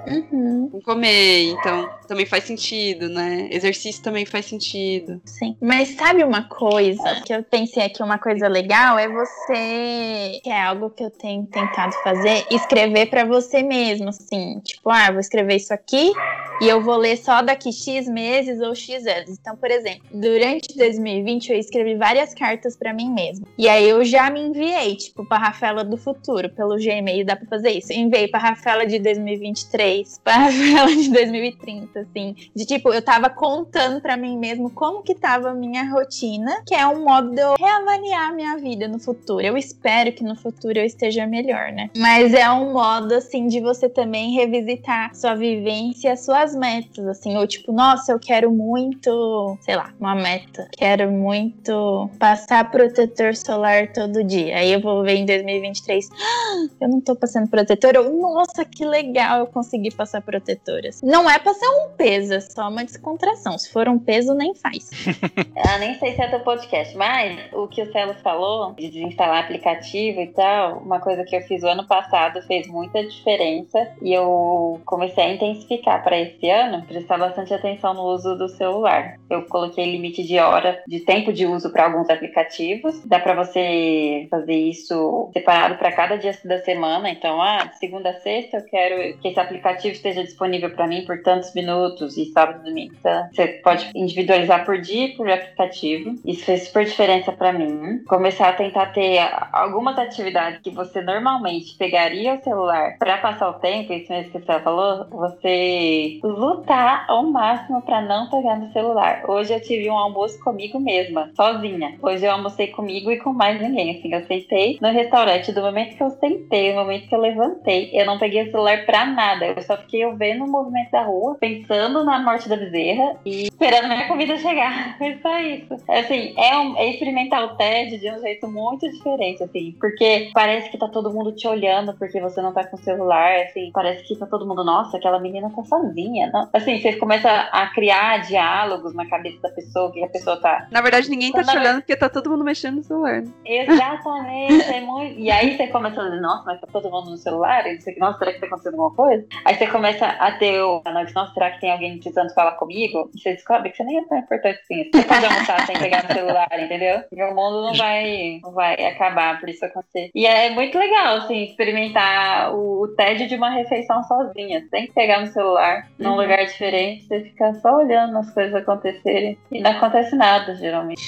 [0.07, 1.51] Uhum, vão comer.
[1.51, 3.49] Então também faz sentido, né?
[3.51, 5.21] Exercício também faz sentido.
[5.25, 5.57] sim.
[5.61, 10.63] Mas sabe uma coisa que eu pensei aqui, uma coisa legal é você, que é
[10.63, 15.57] algo que eu tenho tentado fazer, escrever para você mesmo, assim, tipo, ah, vou escrever
[15.57, 16.13] isso aqui
[16.61, 19.39] e eu vou ler só daqui X meses ou X anos.
[19.39, 23.47] Então, por exemplo, durante 2020 eu escrevi várias cartas para mim mesma.
[23.59, 27.47] E aí eu já me enviei, tipo, pra Rafaela do futuro, pelo Gmail, dá pra
[27.47, 27.93] fazer isso.
[27.93, 32.35] Enviei pra Rafaela de 2023, pra Rafaela de 2030, assim.
[32.55, 36.75] De tipo, eu tava contando pra mim mesmo como que tava a minha rotina, que
[36.75, 39.45] é um modo de eu reavaliar a minha vida no futuro.
[39.45, 41.91] Eu espero que no futuro eu esteja melhor, né?
[41.97, 47.37] Mas é um modo, assim, de você também revisitar sua vivência, suas metas, assim.
[47.37, 50.69] Ou tipo, nossa, eu quero muito, sei lá, uma meta.
[50.73, 54.57] Quero muito passar protetor solar todo dia.
[54.59, 57.93] Aí eu vou ver em 2023, "Ah, eu não tô passando protetor.
[57.95, 60.91] Eu, nossa, que legal eu consegui passar protetora.
[61.03, 63.57] Não é pra ser um peso, é só uma descontração.
[63.59, 64.91] Se for um peso, nem faz.
[65.69, 69.45] Ah, nem sei se é teu podcast, mas o que o Celo falou de desinstalar
[69.45, 74.13] aplicativo e tal, uma coisa que eu fiz o ano passado fez muita diferença e
[74.13, 79.19] eu comecei a intensificar para esse ano, prestar bastante atenção no uso do celular.
[79.31, 83.01] Eu coloquei limite de hora, de tempo de uso para alguns aplicativos.
[83.05, 87.11] Dá para você fazer isso separado para cada dia da semana.
[87.11, 91.05] Então, ah, de segunda a sexta eu quero que esse aplicativo esteja disponível para mim
[91.05, 91.76] por tantos minutos
[92.17, 92.95] e sábado e domingo.
[92.99, 96.15] Então, você pode individualizar por dia por aplicativo.
[96.25, 98.03] Isso fez super diferença para mim.
[98.07, 99.19] Começar a tentar ter
[99.53, 104.39] algumas atividades que você normalmente pegaria o celular para passar o tempo, isso mesmo que
[104.39, 109.25] você falou, você lutar ao máximo para não pegar no celular.
[109.29, 111.97] Hoje eu tive um almoço comigo mesma, sozinha.
[112.03, 113.99] Hoje eu almocei comigo e com mais ninguém.
[113.99, 117.91] Assim, eu sentei no restaurante do momento que eu sentei, do momento que eu levantei,
[117.93, 119.47] eu não peguei o celular pra nada.
[119.47, 123.89] Eu só fiquei vendo o movimento da rua, pensando na morte da bezerra e esperando
[123.89, 124.97] minha comida chegar.
[124.99, 125.75] Foi só isso.
[125.89, 130.71] Assim, é, um- é experimentar o TED de um jeito muito diferente, assim, porque parece
[130.71, 134.05] que tá todo mundo te olhando porque você não tá com o celular, assim, parece
[134.07, 136.31] que tá todo mundo, nossa, aquela menina tá sozinha.
[136.33, 136.49] Não?
[136.53, 140.81] Assim, você começa a criar diálogos na cabeça da pessoa, que a pessoa tá Na
[140.81, 143.23] verdade, ninguém tá te olhando porque tá todo mundo mexendo no celular.
[143.23, 143.29] né?
[143.45, 145.19] Exatamente, é muito.
[145.19, 147.67] E aí você começa a dizer, nossa, mas tá todo mundo no celular?
[147.67, 149.27] E você, nossa, será que tá acontecendo alguma coisa?
[149.45, 150.83] Aí você começa a ter o.
[151.15, 153.11] Nossa, será que tem alguém precisando falar comigo?
[153.15, 154.91] Você descobre que você nem é tão importante assim.
[154.93, 157.03] Você pode almoçar sem pegar no celular, entendeu?
[157.13, 160.11] E o mundo não vai, não vai acabar por isso acontecer.
[160.15, 164.65] E é muito legal, assim, experimentar o, o tédio de uma refeição sozinha.
[164.71, 166.17] Sem pegar no celular, num Uhum.
[166.23, 169.39] lugar diferente, você fica só olhando as coisas acontecerem.
[169.51, 171.01] E não acontece nada, geralmente.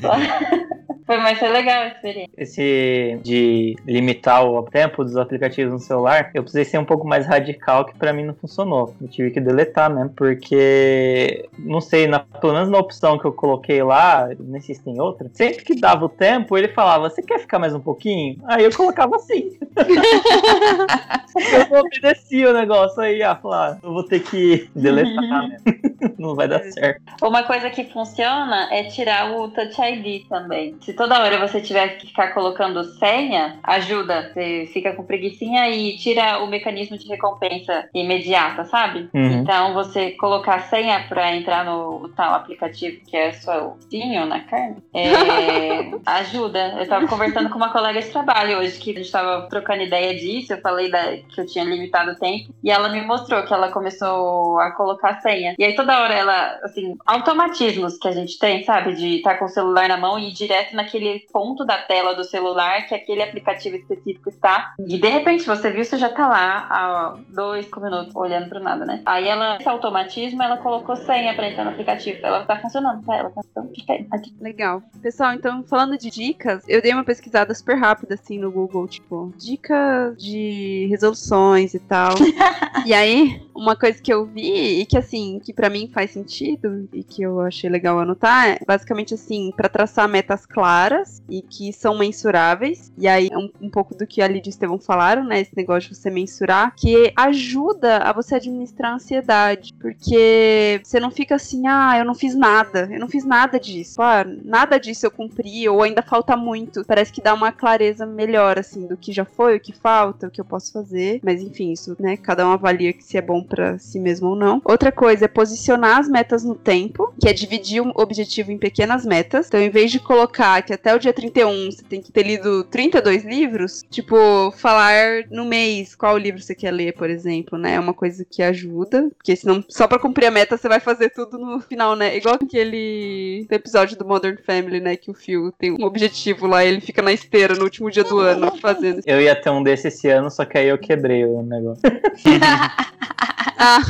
[0.00, 0.12] Só-
[1.08, 2.30] Foi, mas foi legal a experiência.
[2.36, 7.24] Esse de limitar o tempo dos aplicativos no celular, eu precisei ser um pouco mais
[7.26, 8.94] radical, que pra mim não funcionou.
[9.00, 13.32] Eu tive que deletar mesmo, porque, não sei, na, pelo menos na opção que eu
[13.32, 17.22] coloquei lá, nem sei se tem outra, sempre que dava o tempo, ele falava, você
[17.22, 18.36] quer ficar mais um pouquinho?
[18.44, 19.56] Aí eu colocava assim.
[21.70, 25.56] eu obedecia o negócio aí, ah, falar, eu vou ter que deletar, né?
[26.18, 27.02] Não vai dar certo.
[27.22, 30.76] Uma coisa que funciona é tirar o Touch ID também.
[30.80, 34.30] Se toda hora você tiver que ficar colocando senha, ajuda.
[34.32, 39.08] Você fica com preguiçinha e tira o mecanismo de recompensa imediata, sabe?
[39.14, 39.40] Uhum.
[39.40, 44.40] Então você colocar senha pra entrar no tal aplicativo que é só o Sinho na
[44.40, 46.76] carne, é, ajuda.
[46.78, 50.14] Eu tava conversando com uma colega de trabalho hoje que a gente tava trocando ideia
[50.14, 50.52] disso.
[50.52, 53.70] Eu falei da- que eu tinha limitado o tempo e ela me mostrou que ela
[53.70, 55.54] começou a colocar senha.
[55.58, 58.94] E aí toda hora ela, assim, automatismos que a gente tem, sabe?
[58.94, 62.24] De estar com o celular na mão e ir direto naquele ponto da tela do
[62.24, 64.74] celular que aquele aplicativo específico está.
[64.78, 68.60] E de repente você viu, você já tá lá há dois cinco minutos olhando pro
[68.60, 69.02] nada, né?
[69.06, 72.18] Aí ela, esse automatismo, ela colocou senha pra entrar no aplicativo.
[72.22, 73.16] Ela tá funcionando, tá?
[73.16, 73.72] Ela tá funcionando.
[74.10, 74.34] Aqui.
[74.40, 74.82] Legal.
[75.00, 79.32] Pessoal, então, falando de dicas, eu dei uma pesquisada super rápida, assim, no Google, tipo,
[79.36, 82.14] dicas de resoluções e tal.
[82.86, 86.88] e aí, uma coisa que eu vi e que, assim, que pra mim faz sentido
[86.92, 91.72] e que eu achei legal anotar é, basicamente, assim, pra traçar metas claras e que
[91.72, 92.92] são mensuráveis.
[92.96, 95.40] E aí, é um, um pouco do que a Lidia e Estevão falaram, né?
[95.40, 99.74] Esse negócio de você mensurar, que ajuda a você administrar a ansiedade.
[99.80, 104.00] Porque você não fica assim, ah, eu não fiz nada, eu não fiz nada disso.
[104.00, 106.84] Ah, nada disso eu cumpri, ou ainda falta muito.
[106.84, 110.30] Parece que dá uma clareza melhor, assim, do que já foi, o que falta, o
[110.30, 111.20] que eu posso fazer.
[111.22, 112.16] Mas enfim, isso, né?
[112.16, 114.60] Cada um avalia que se é bom pra si mesmo ou não.
[114.64, 119.04] Outra coisa é posicionar as metas no tempo, que é dividir o objetivo em pequenas
[119.04, 119.46] metas.
[119.48, 122.64] Então, em vez de colocar que até o dia 31 você tem que ter lido
[122.64, 124.16] 32 livros, tipo,
[124.52, 127.74] falar no mês qual livro você quer ler, por exemplo, né?
[127.74, 131.10] É uma coisa que ajuda, porque senão só pra cumprir a meta você vai fazer
[131.10, 132.16] tudo no final, né?
[132.16, 134.96] Igual aquele episódio do Modern Family, né?
[134.96, 138.18] Que o Phil tem um objetivo lá, ele fica na esteira no último dia do
[138.18, 139.00] ano fazendo.
[139.06, 141.82] Eu ia ter um desse esse ano, só que aí eu quebrei o negócio.
[143.56, 143.80] Ah,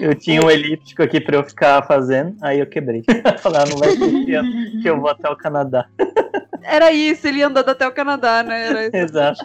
[0.00, 3.02] Eu tinha um elíptico aqui pra eu ficar fazendo, aí eu quebrei.
[3.42, 4.24] Falar, não vai ser
[4.82, 5.86] que eu vou até o Canadá.
[6.62, 8.68] era isso, ele ia andando até o Canadá, né?
[8.68, 9.44] Era esse Exato.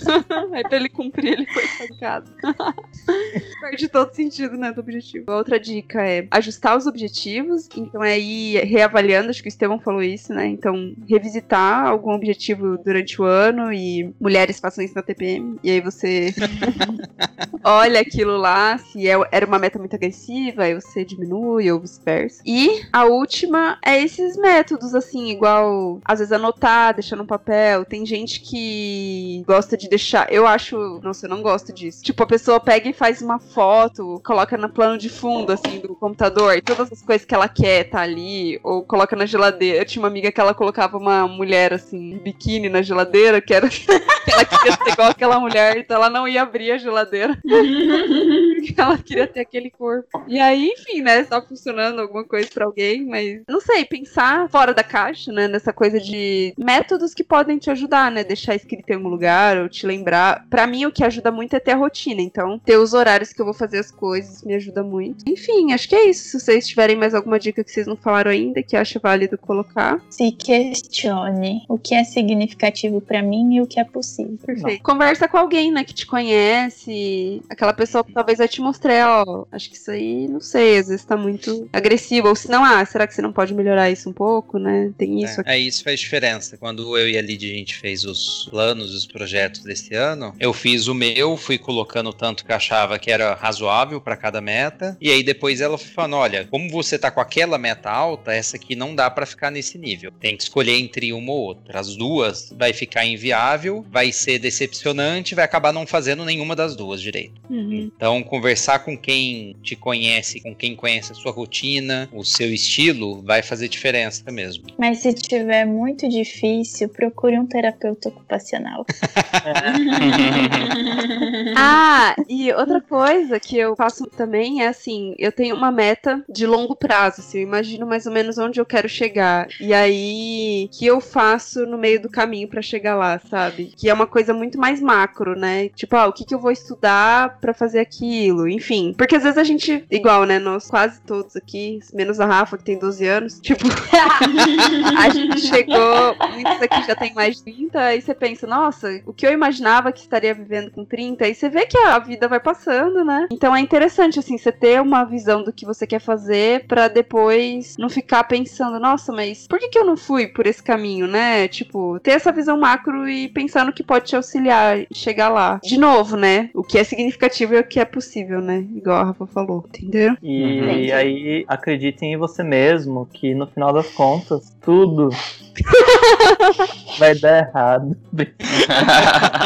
[0.52, 2.30] Aí pra ele cumprir, ele foi estancado.
[3.60, 5.30] Perde todo sentido, né, do objetivo.
[5.30, 7.68] Outra dica é ajustar os objetivos.
[7.76, 10.46] Então é ir reavaliando, acho que o Estevão falou isso, né?
[10.46, 15.56] Então, revisitar algum objetivo durante o ano e mulheres façam isso na TPM.
[15.62, 16.34] E aí você
[17.64, 22.42] olha aquilo lá, se é- era uma meta muito agressiva, aí você diminui ou vice-versa.
[22.46, 27.84] E a última é esses métodos, assim, igual às vezes anotar, deixar no papel.
[27.84, 30.32] Tem gente que gosta de deixar.
[30.32, 31.00] Eu acho.
[31.02, 32.02] Nossa, eu não gosto disso.
[32.02, 35.94] Tipo, a pessoa pega e faz uma foto, coloca no plano de fundo, assim, do
[35.96, 39.78] computador, e todas as coisas que ela quer tá ali, ou coloca na geladeira.
[39.78, 43.68] Eu tinha uma amiga que ela colocava uma mulher, assim, biquíni na geladeira, que era.
[43.68, 47.36] que ela queria ser igual aquela mulher, então ela não ia abrir a geladeira.
[48.80, 50.22] ela queria ter aquele corpo.
[50.26, 51.24] E aí, enfim, né?
[51.24, 55.48] Tá funcionando alguma coisa pra alguém, mas não sei, pensar fora da caixa, né?
[55.48, 58.24] Nessa coisa de métodos que podem te ajudar, né?
[58.24, 60.46] Deixar escrito em algum lugar ou te lembrar.
[60.48, 62.20] Pra mim, o que ajuda muito é ter a rotina.
[62.20, 65.24] Então, ter os horários que eu vou fazer as coisas me ajuda muito.
[65.28, 66.28] Enfim, acho que é isso.
[66.28, 70.00] Se vocês tiverem mais alguma dica que vocês não falaram ainda, que acha válido colocar.
[70.10, 74.38] Se questione o que é significativo pra mim e o que é possível.
[74.44, 74.82] Perfeito.
[74.82, 77.42] Conversa com alguém, né, que te conhece.
[77.48, 80.88] Aquela pessoa que talvez vai te mostrar, ó, acho que isso aí, não sei, às
[80.88, 82.28] vezes tá muito agressivo.
[82.28, 84.92] Ou se não, ah, será que você não pode melhorar isso um pouco, né?
[84.96, 85.50] Tem isso aqui.
[85.50, 86.56] É, isso faz diferença.
[86.56, 90.52] Quando eu e a Lidia a gente fez os planos, os projetos desse ano, eu
[90.52, 94.40] fiz o meu, fui colocando o tanto que eu achava que era razoável para cada
[94.40, 98.32] meta, e aí depois ela foi falando, olha, como você tá com aquela meta alta,
[98.32, 100.10] essa aqui não dá para ficar nesse nível.
[100.18, 101.78] Tem que escolher entre uma ou outra.
[101.78, 107.00] As duas vai ficar inviável, vai ser decepcionante, vai acabar não fazendo nenhuma das duas
[107.00, 107.40] direito.
[107.48, 107.90] Uhum.
[107.94, 113.22] Então, conversar com quem te conhece, com quem conhece a sua rotina, o seu estilo,
[113.22, 114.64] vai fazer diferença mesmo.
[114.76, 118.84] Mas se tiver muito difícil, procure um terapeuta ocupacional.
[121.56, 126.46] Ah, e outra coisa que eu faço também é assim, eu tenho uma meta de
[126.46, 129.48] longo prazo, assim, eu imagino mais ou menos onde eu quero chegar.
[129.60, 133.72] E aí, que eu faço no meio do caminho pra chegar lá, sabe?
[133.76, 135.68] Que é uma coisa muito mais macro, né?
[135.70, 138.48] Tipo, ah, o que, que eu vou estudar pra fazer aquilo?
[138.48, 138.94] Enfim.
[138.96, 140.38] Porque às vezes a gente, igual, né?
[140.38, 143.64] Nós quase todos aqui, menos a Rafa, que tem 12 anos, tipo,
[144.98, 149.12] a gente chegou, muitos aqui já tem mais de 30, aí você pensa, nossa, o
[149.12, 152.38] que eu imaginava que estaria vivendo com 30, aí você vê que a vida vai
[152.38, 153.26] passando, né?
[153.30, 157.76] Então é interessante, assim, você ter uma visão do que você quer fazer pra depois
[157.76, 161.48] não ficar pensando, nossa, mas por que, que eu não fui por esse caminho, né?
[161.48, 165.60] Tipo, ter essa visão macro e pensar no que pode te auxiliar e chegar lá.
[165.62, 166.50] De novo, né?
[166.54, 168.64] O que é significativo e o que é possível, né?
[168.74, 170.16] Igual a Rafa falou, entendeu?
[170.22, 170.92] E Entendi.
[170.92, 175.10] aí acreditem em você mesmo, que no final das contas, tudo
[176.98, 177.96] vai dar errado.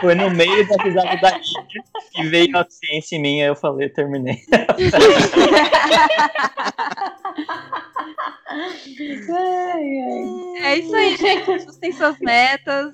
[0.00, 1.82] Foi no meio da risada da Lídia
[2.12, 3.88] que veio a ciência em mim, aí eu falei,
[10.62, 11.44] É isso aí, gente.
[11.46, 12.92] Vocês têm suas metas.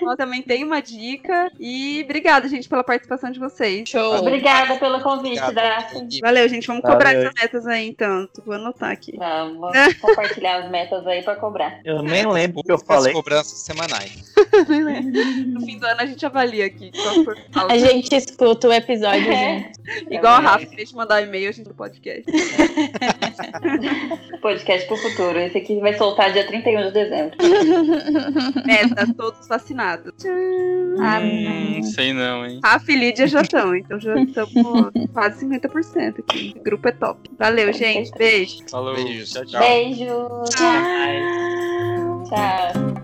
[0.00, 1.50] Eu também tenho uma dica.
[1.58, 3.88] E obrigada, gente, pela participação de vocês.
[3.88, 4.16] Show.
[4.16, 5.40] Obrigada pelo convite.
[6.20, 6.66] Valeu, gente.
[6.66, 7.22] Vamos cobrar Valeu.
[7.22, 8.28] essas metas aí, então.
[8.44, 9.16] Vou anotar aqui.
[9.16, 11.80] Vamos compartilhar as metas aí pra cobrar.
[11.84, 13.12] Eu nem lembro o que eu As falei.
[13.12, 14.30] cobranças semanais.
[15.50, 16.90] No fim do ano a gente avalia aqui.
[17.68, 19.70] A gente escuta o episódio É.
[20.10, 22.24] Igual a Rafa, em vez de mandar e-mail, a gente no podcast.
[24.40, 25.38] Podcast pro futuro.
[25.38, 27.36] Esse aqui vai soltar dia 31 de dezembro.
[28.66, 30.12] Meta, todos vacinados.
[31.00, 32.60] Ah, Hum, sei não, hein?
[32.62, 34.52] Rafa e Lídia já estão, então já estamos
[35.12, 36.54] quase 50% aqui.
[36.58, 37.30] O grupo é top.
[37.38, 38.10] Valeu, gente.
[38.16, 38.58] Beijo.
[38.70, 38.94] Falou.
[38.94, 39.30] Beijos.
[39.32, 39.60] Tchau, tchau.
[39.60, 40.44] Beijo.
[40.50, 42.24] Tchau.
[42.28, 42.99] Tchau.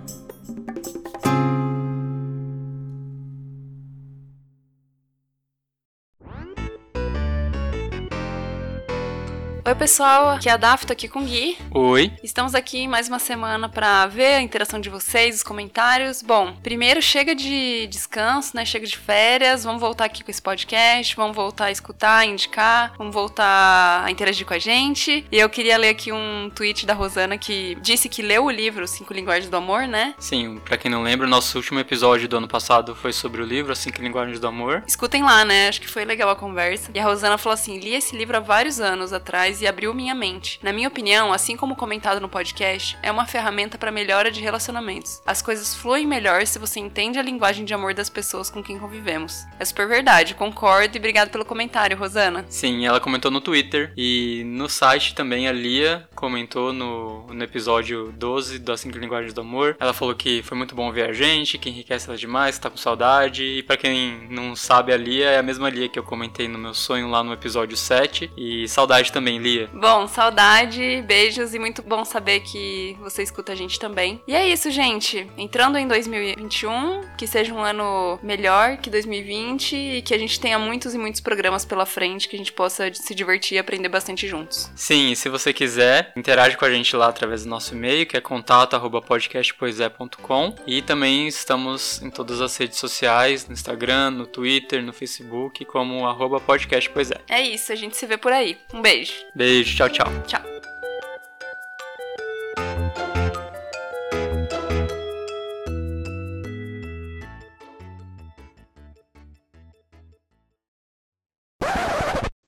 [9.66, 10.30] Oi, pessoal.
[10.30, 11.58] Aqui é a Daf, tô aqui com o Gui.
[11.72, 12.12] Oi.
[12.22, 16.22] Estamos aqui mais uma semana pra ver a interação de vocês, os comentários.
[16.22, 18.64] Bom, primeiro chega de descanso, né?
[18.64, 19.64] Chega de férias.
[19.64, 21.16] Vamos voltar aqui com esse podcast.
[21.16, 22.92] Vamos voltar a escutar, indicar.
[22.96, 25.26] Vamos voltar a interagir com a gente.
[25.32, 28.86] E eu queria ler aqui um tweet da Rosana que disse que leu o livro
[28.86, 30.14] Cinco Linguagens do Amor, né?
[30.16, 33.44] Sim, pra quem não lembra, o nosso último episódio do ano passado foi sobre o
[33.44, 34.84] livro As Cinco Linguagens do Amor.
[34.86, 35.66] Escutem lá, né?
[35.66, 36.92] Acho que foi legal a conversa.
[36.94, 40.14] E a Rosana falou assim: li esse livro há vários anos atrás e abriu minha
[40.14, 40.58] mente.
[40.62, 45.20] Na minha opinião, assim como comentado no podcast, é uma ferramenta para melhora de relacionamentos.
[45.26, 48.78] As coisas fluem melhor se você entende a linguagem de amor das pessoas com quem
[48.78, 49.44] convivemos.
[49.58, 52.44] É super verdade, concordo e obrigado pelo comentário, Rosana.
[52.48, 58.12] Sim, ela comentou no Twitter e no site também a Lia comentou no, no episódio
[58.16, 59.76] 12 das Cinco Linguagens do Amor.
[59.78, 62.70] Ela falou que foi muito bom ver a gente, que enriquece ela demais, que tá
[62.70, 63.44] com saudade.
[63.44, 66.58] E pra quem não sabe, a Lia é a mesma Lia que eu comentei no
[66.58, 68.30] meu sonho lá no episódio 7.
[68.36, 69.70] E saudade também, Lia.
[69.72, 74.20] Bom, saudade, beijos e muito bom saber que você escuta a gente também.
[74.26, 75.30] E é isso, gente.
[75.38, 80.58] Entrando em 2021, que seja um ano melhor que 2020 e que a gente tenha
[80.58, 84.26] muitos e muitos programas pela frente que a gente possa se divertir e aprender bastante
[84.26, 84.68] juntos.
[84.74, 88.16] Sim, e se você quiser, interage com a gente lá através do nosso e-mail, que
[88.16, 94.92] é contato@podcastpoesia.com, e também estamos em todas as redes sociais, no Instagram, no Twitter, no
[94.92, 97.20] Facebook, como arroba podcastpoesia.
[97.28, 98.58] É isso, a gente se vê por aí.
[98.74, 99.14] Um beijo.
[99.36, 100.06] Beijo, tchau, tchau.
[100.26, 100.40] Tchau.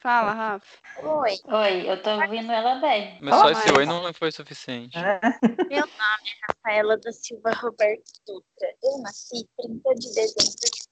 [0.00, 0.66] Fala, Rafa.
[1.02, 3.18] Oi, Oi, eu tô ouvindo ela bem.
[3.20, 4.96] Mas só esse oi não foi suficiente.
[5.68, 8.68] meu nome é Rafaela da Silva Roberto Dutra.
[8.82, 10.88] Eu nasci 30 de dezembro de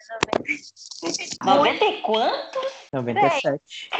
[0.00, 1.44] 1990.
[1.44, 2.58] 90 e quanto?
[2.92, 3.90] 97.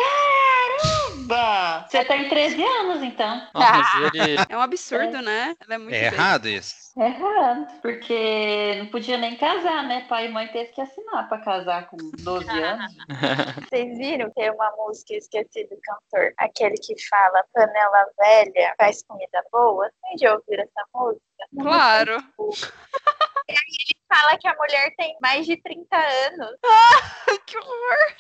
[1.27, 3.47] Bah, Você tá em 13 anos, então.
[3.55, 4.37] Nossa, ele.
[4.49, 5.55] É um absurdo, né?
[5.65, 6.75] Ela é muito É errado isso.
[6.99, 7.81] É errado.
[7.81, 10.07] Porque não podia nem casar, né?
[10.09, 12.93] Pai e mãe teve que assinar pra casar com 12 anos.
[13.69, 18.75] Vocês viram que é uma música, eu esqueci do cantor, aquele que fala panela velha
[18.77, 19.89] faz comida boa?
[20.01, 21.21] Vocês já ouviram essa música?
[21.59, 22.25] Claro.
[23.51, 26.57] Ele fala que a mulher tem mais de 30 anos.
[27.47, 28.15] que horror.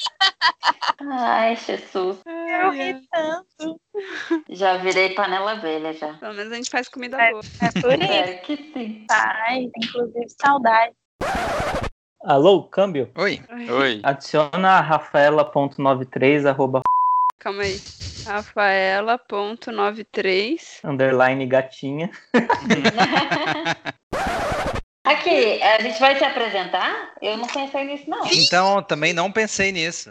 [1.12, 2.20] Ai, Jesus.
[2.26, 3.80] Eu ri tanto.
[4.50, 6.14] Já virei panela velha já.
[6.14, 7.30] Pelo menos a gente faz comida É.
[7.30, 7.42] boa.
[7.62, 9.06] É por isso, Espero que sim.
[9.08, 9.68] pai.
[9.76, 10.94] Inclusive, saudade.
[12.22, 13.10] Alô, câmbio?
[13.16, 13.40] Oi.
[13.70, 14.00] Oi.
[14.02, 16.80] Adiciona rafaela.93 arroba
[17.38, 17.80] Calma aí.
[18.26, 20.80] Rafaela.93.
[20.84, 22.10] Underline gatinha.
[25.02, 27.14] Aqui, a gente vai se apresentar?
[27.22, 28.20] Eu não pensei nisso, não.
[28.26, 30.10] Então, também não pensei nisso.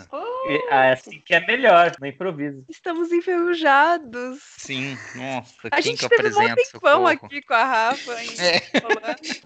[0.72, 2.64] Ah, é assim que é melhor, no improviso.
[2.68, 4.40] Estamos enferrujados.
[4.58, 6.56] Sim, nossa, A quem gente que eu teve um apresento?
[6.72, 7.08] tempão socorro?
[7.08, 8.24] aqui com a Rafa.
[8.24, 8.62] hein, É.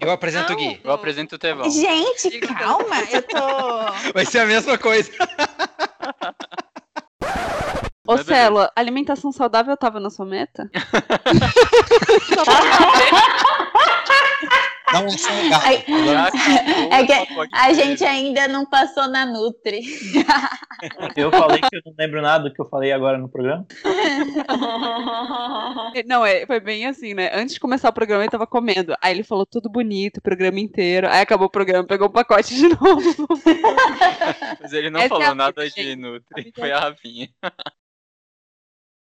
[0.00, 0.58] Eu apresento Não.
[0.58, 0.80] o Gui.
[0.82, 1.70] Eu apresento o Tevão.
[1.70, 4.12] Gente, calma, eu tô.
[4.14, 5.10] Vai ser a mesma coisa.
[8.06, 8.18] Ô.
[8.18, 10.70] Celo, alimentação saudável tava na sua meta?
[14.92, 15.08] Não é
[17.00, 17.14] acabou É que.
[17.52, 19.80] A gente ainda não passou na Nutri.
[21.16, 23.66] Eu falei que eu não lembro nada do que eu falei agora no programa.
[26.04, 27.30] Não, é, foi bem assim, né?
[27.32, 28.94] Antes de começar o programa, ele tava comendo.
[29.00, 31.08] Aí ele falou tudo bonito, o programa inteiro.
[31.08, 33.26] Aí acabou o programa, pegou o pacote de novo.
[34.60, 35.96] Mas ele não Essa é falou a nada de.
[35.96, 37.28] Nutri, foi é a Rafinha.